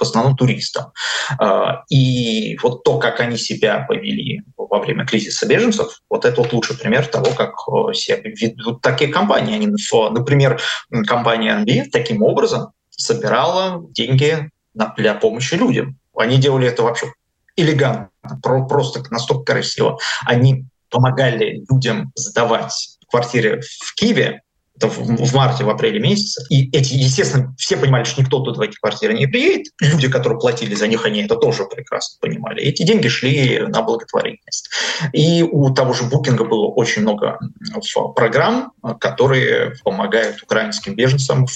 в 0.01 0.03
основном 0.03 0.37
туристам. 0.37 0.93
А, 1.39 1.83
и 1.89 2.57
вот 2.63 2.83
то, 2.83 2.99
как 2.99 3.21
они 3.21 3.37
себя 3.37 3.85
повели 3.87 4.43
во 4.57 4.81
время 4.81 5.07
кризиса 5.07 5.47
беженцев, 5.47 6.01
вот 6.09 6.25
это 6.25 6.41
вот 6.41 6.53
лучший 6.53 6.77
пример 6.77 7.07
того, 7.07 7.31
как 7.33 7.55
э, 7.69 7.93
себя 7.95 8.19
ведут 8.23 8.81
такие 8.81 9.13
компании. 9.13 9.55
Они, 9.55 9.69
например, 10.11 10.61
компания 11.07 11.63
NB 11.65 11.91
таким 11.91 12.23
образом 12.23 12.73
собирала 12.91 13.83
деньги 13.91 14.51
для 14.97 15.15
помощи 15.15 15.55
людям. 15.55 15.99
Они 16.17 16.39
делали 16.39 16.69
это 16.69 16.83
вообще 16.83 17.13
элегантно, 17.57 18.41
просто 18.69 19.03
настолько 19.11 19.53
красиво. 19.53 19.99
Они 20.25 20.65
помогали 20.91 21.65
людям 21.71 22.13
сдавать 22.15 22.99
квартиры 23.09 23.61
в 23.61 23.95
Киеве, 23.95 24.43
в 24.89 25.35
марте, 25.35 25.65
в 25.65 25.71
апреле 25.71 26.01
месяце. 26.01 26.45
И 26.49 26.71
эти, 26.77 26.95
естественно, 26.95 27.55
все 27.59 27.77
понимали, 27.77 28.05
что 28.05 28.21
никто 28.21 28.41
тут 28.41 28.57
в 28.57 28.61
эти 28.61 28.77
квартиры 28.77 29.15
не 29.15 29.27
приедет. 29.27 29.73
Люди, 29.81 30.09
которые 30.09 30.39
платили 30.39 30.75
за 30.75 30.87
них, 30.87 31.05
они 31.05 31.23
это 31.23 31.37
тоже 31.37 31.65
прекрасно 31.65 32.19
понимали. 32.21 32.63
Эти 32.63 32.83
деньги 32.83 33.09
шли 33.09 33.61
на 33.69 33.83
благотворительность. 33.83 34.71
И 35.13 35.43
у 35.43 35.71
того 35.71 35.93
же 35.93 36.05
Букинга 36.05 36.45
было 36.45 36.67
очень 36.67 37.03
много 37.03 37.39
программ, 38.15 38.73
которые 38.99 39.75
помогают 39.85 40.43
украинским 40.43 40.95
беженцам 40.95 41.47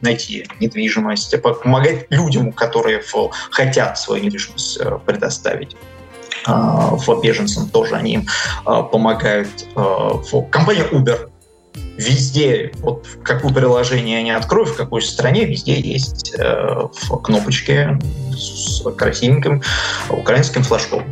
найти 0.00 0.46
недвижимость, 0.60 1.40
помогать 1.42 2.06
людям, 2.10 2.52
которые 2.52 3.02
хотят 3.50 3.98
свою 3.98 4.24
недвижимость 4.24 4.78
э, 4.80 4.98
предоставить 5.04 5.76
а, 6.46 6.96
беженцам 7.22 7.68
тоже 7.68 7.94
они 7.96 8.14
им 8.14 8.26
а, 8.64 8.82
помогают. 8.82 9.48
А, 9.74 10.20
компания 10.50 10.84
Uber 10.90 11.30
везде, 11.98 12.72
вот 12.78 13.06
какое 13.22 13.52
приложение 13.52 14.18
я 14.18 14.22
не 14.22 14.30
открою, 14.30 14.66
в 14.66 14.76
какой 14.76 15.02
стране, 15.02 15.44
везде 15.44 15.78
есть 15.78 16.34
э, 16.38 16.88
кнопочки 17.22 17.98
с 18.32 18.82
красивеньким 18.96 19.62
украинским 20.08 20.62
флажком. 20.62 21.04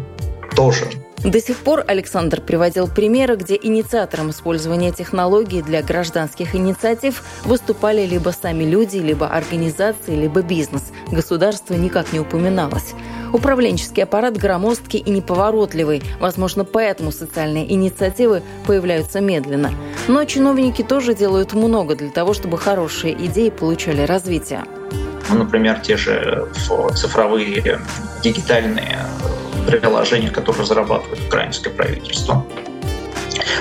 Тоже 0.54 0.86
до 1.24 1.40
сих 1.40 1.56
пор 1.56 1.82
Александр 1.88 2.40
приводил 2.40 2.86
примеры, 2.86 3.36
где 3.36 3.58
инициатором 3.60 4.30
использования 4.30 4.92
технологий 4.92 5.60
для 5.60 5.82
гражданских 5.82 6.54
инициатив 6.54 7.24
выступали 7.44 8.06
либо 8.06 8.30
сами 8.30 8.64
люди, 8.64 8.98
либо 8.98 9.26
организации, 9.26 10.14
либо 10.14 10.42
бизнес. 10.42 10.84
Государство 11.10 11.74
никак 11.74 12.12
не 12.12 12.20
упоминалось. 12.20 12.94
Управленческий 13.36 14.02
аппарат 14.02 14.38
громоздкий 14.38 14.98
и 14.98 15.10
неповоротливый. 15.10 16.02
Возможно, 16.20 16.64
поэтому 16.64 17.12
социальные 17.12 17.70
инициативы 17.70 18.42
появляются 18.66 19.20
медленно. 19.20 19.74
Но 20.08 20.24
чиновники 20.24 20.80
тоже 20.80 21.14
делают 21.14 21.52
много 21.52 21.96
для 21.96 22.08
того, 22.08 22.32
чтобы 22.32 22.56
хорошие 22.56 23.12
идеи 23.26 23.50
получали 23.50 24.00
развитие. 24.00 24.64
Ну, 25.28 25.36
например, 25.36 25.80
те 25.80 25.98
же 25.98 26.48
цифровые 26.94 27.78
дигитальные 28.22 29.00
приложения, 29.66 30.30
которые 30.30 30.62
разрабатывает 30.62 31.20
украинское 31.26 31.70
правительство. 31.70 32.42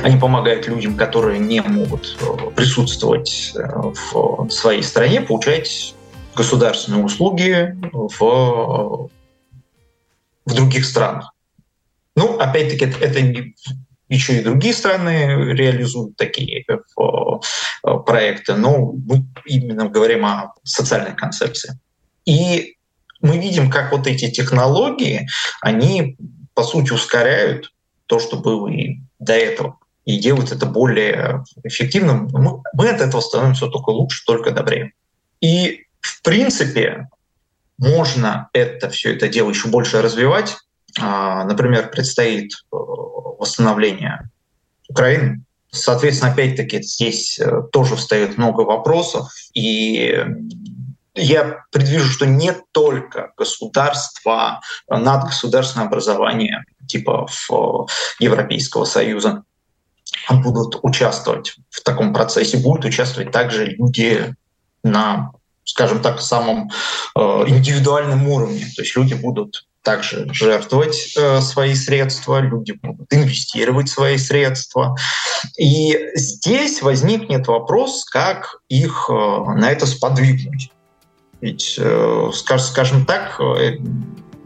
Они 0.04 0.18
помогают 0.18 0.70
людям, 0.70 0.96
которые 0.96 1.38
не 1.38 1.60
могут 1.60 2.18
э, 2.22 2.50
присутствовать 2.56 3.52
э, 3.56 3.60
в 4.14 4.50
своей 4.50 4.84
стране, 4.84 5.20
получать 5.20 5.96
государственные 6.34 7.04
услуги 7.04 7.76
в, 7.92 9.10
в 10.46 10.54
других 10.54 10.86
странах. 10.86 11.34
Ну, 12.16 12.38
опять-таки, 12.38 12.86
это 12.86 13.22
не, 13.22 13.56
еще 14.10 14.40
и 14.40 14.44
другие 14.44 14.74
страны 14.74 15.54
реализуют 15.54 16.16
такие 16.16 16.66
э, 16.68 17.98
проекты, 18.06 18.54
но 18.54 18.94
мы 18.94 19.26
именно 19.46 19.90
говорим 19.90 20.26
о 20.26 20.54
социальной 20.64 21.16
концепции. 21.16 21.80
И 22.26 22.78
мы 23.22 23.38
видим, 23.38 23.70
как 23.70 23.92
вот 23.92 24.08
эти 24.08 24.30
технологии, 24.30 25.28
они, 25.62 26.18
по 26.54 26.64
сути, 26.64 26.94
ускоряют 26.94 27.74
то, 28.06 28.20
что 28.20 28.38
было 28.38 28.68
и 28.68 29.00
до 29.20 29.34
этого, 29.34 29.80
и 30.06 30.20
делают 30.20 30.52
это 30.52 30.68
более 30.68 31.44
эффективным. 31.64 32.30
Мы, 32.32 32.62
мы 32.74 32.90
от 32.90 33.02
этого 33.02 33.22
становимся 33.22 33.68
только 33.68 33.90
лучше, 33.90 34.24
только 34.26 34.52
добрее. 34.52 34.94
И, 35.42 35.86
в 36.00 36.22
принципе, 36.22 37.08
можно 37.78 38.50
это 38.54 38.90
все 38.90 39.16
это 39.16 39.28
дело 39.28 39.50
еще 39.50 39.68
больше 39.68 40.02
развивать. 40.02 40.58
А, 41.00 41.44
например, 41.44 41.90
предстоит 41.90 42.54
э, 42.54 42.76
восстановление 42.76 44.30
Украины. 44.88 45.44
Соответственно, 45.72 46.32
опять-таки 46.32 46.82
здесь 46.82 47.38
э, 47.38 47.64
тоже 47.72 47.96
встает 47.96 48.38
много 48.38 48.62
вопросов, 48.62 49.30
и 49.54 50.26
я 51.16 51.64
предвижу, 51.72 52.10
что 52.10 52.26
не 52.26 52.54
только 52.72 53.32
государства, 53.38 54.62
надгосударственное 54.90 55.88
образование 55.88 56.64
типа 56.88 57.28
в 57.28 57.88
Европейского 58.20 58.86
Союза 58.86 59.44
будут 60.30 60.78
участвовать 60.84 61.56
в 61.70 61.82
таком 61.82 62.14
процессе, 62.14 62.58
будут 62.58 62.86
участвовать 62.86 63.32
также 63.32 63.66
люди 63.66 64.36
на, 64.84 65.32
скажем 65.66 66.02
так, 66.02 66.22
самом 66.22 66.70
э, 67.16 67.20
индивидуальном 67.48 68.28
уровне. 68.28 68.66
То 68.76 68.84
есть 68.84 68.96
люди 68.96 69.14
будут 69.14 69.66
также 69.82 70.28
жертвовать 70.34 71.14
э, 71.18 71.42
свои 71.42 71.76
средства, 71.76 72.40
люди 72.40 72.74
будут 72.82 73.12
инвестировать 73.12 73.90
свои 73.90 74.18
средства. 74.18 74.96
И 75.58 75.98
здесь 76.16 76.82
возникнет 76.82 77.48
вопрос, 77.48 78.06
как 78.06 78.60
их 78.70 79.08
э, 79.10 79.14
на 79.14 79.72
это 79.72 79.86
сподвигнуть. 79.86 80.72
Ведь, 81.42 81.76
э, 81.78 82.32
скажем 82.34 83.06
так, 83.06 83.40
э, 83.40 83.78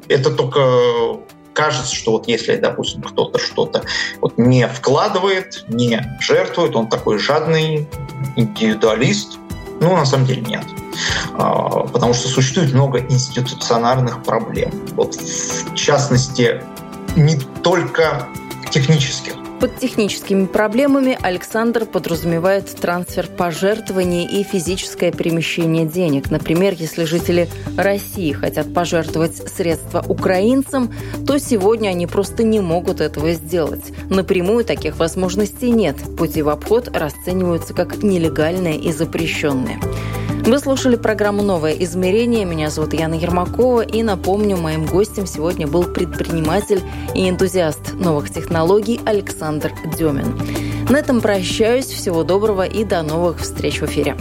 это 0.10 0.32
только 0.32 1.20
кажется, 1.54 1.96
что 1.96 2.14
вот 2.14 2.28
если, 2.28 2.56
допустим, 2.56 3.02
кто-то 3.02 3.38
что-то 3.38 3.84
вот 4.22 4.38
не 4.38 4.68
вкладывает, 4.68 5.66
не 5.68 6.02
жертвует, 6.20 6.76
он 6.76 6.88
такой 6.88 7.20
жадный 7.20 7.88
индивидуалист, 8.36 9.38
ну, 9.82 9.96
на 9.96 10.06
самом 10.06 10.26
деле 10.26 10.42
нет. 10.42 10.64
А, 11.34 11.88
потому 11.88 12.14
что 12.14 12.28
существует 12.28 12.74
много 12.74 13.00
институциональных 13.00 14.24
проблем. 14.24 14.72
Вот 14.96 15.16
в 15.16 15.76
частности, 15.76 16.62
не 17.16 17.38
только 17.64 18.28
технических. 18.72 19.34
Под 19.60 19.78
техническими 19.78 20.46
проблемами 20.46 21.18
Александр 21.22 21.86
подразумевает 21.86 22.74
трансфер 22.78 23.28
пожертвований 23.28 24.24
и 24.24 24.44
физическое 24.44 25.12
перемещение 25.12 25.86
денег. 25.86 26.32
Например, 26.32 26.74
если 26.78 27.04
жители 27.04 27.50
России 27.76 28.32
хотят 28.32 28.74
пожертвовать 28.74 29.36
средства 29.36 30.02
украинцам, 30.08 30.94
то 31.28 31.38
сегодня 31.40 31.90
они 31.90 32.08
просто 32.08 32.44
не 32.44 32.62
могут 32.62 33.02
этого 33.02 33.34
сделать. 33.34 33.84
Напрямую 34.10 34.64
таких 34.64 34.98
возможностей 34.98 35.72
нет. 35.72 35.98
Пути 36.18 36.42
в 36.42 36.48
обход 36.48 36.96
расцениваются 36.96 37.74
как 37.74 38.02
нелегальные 38.02 38.78
и 38.78 38.94
запрещенные. 38.94 39.78
Вы 40.46 40.60
слушали 40.60 40.96
программу 40.96 41.44
«Новое 41.44 41.74
измерение». 41.74 42.46
Меня 42.46 42.70
зовут 42.70 42.94
Яна 42.94 43.14
Ермакова. 43.14 43.82
И 43.82 44.02
напомню, 44.04 44.58
моим 44.58 44.86
гостем 44.86 45.26
сегодня 45.26 45.68
был 45.68 45.84
предприниматель 45.84 46.82
и 47.14 47.30
энтузиаст 47.30 47.94
новых 47.94 48.30
технологий 48.30 49.00
Александр 49.06 49.72
Демин. 49.98 50.38
На 50.90 50.98
этом 50.98 51.22
прощаюсь. 51.22 51.86
Всего 51.86 52.24
доброго 52.24 52.66
и 52.66 52.84
до 52.84 53.04
новых 53.04 53.40
встреч 53.40 53.82
в 53.82 53.86
эфире. 53.86 54.16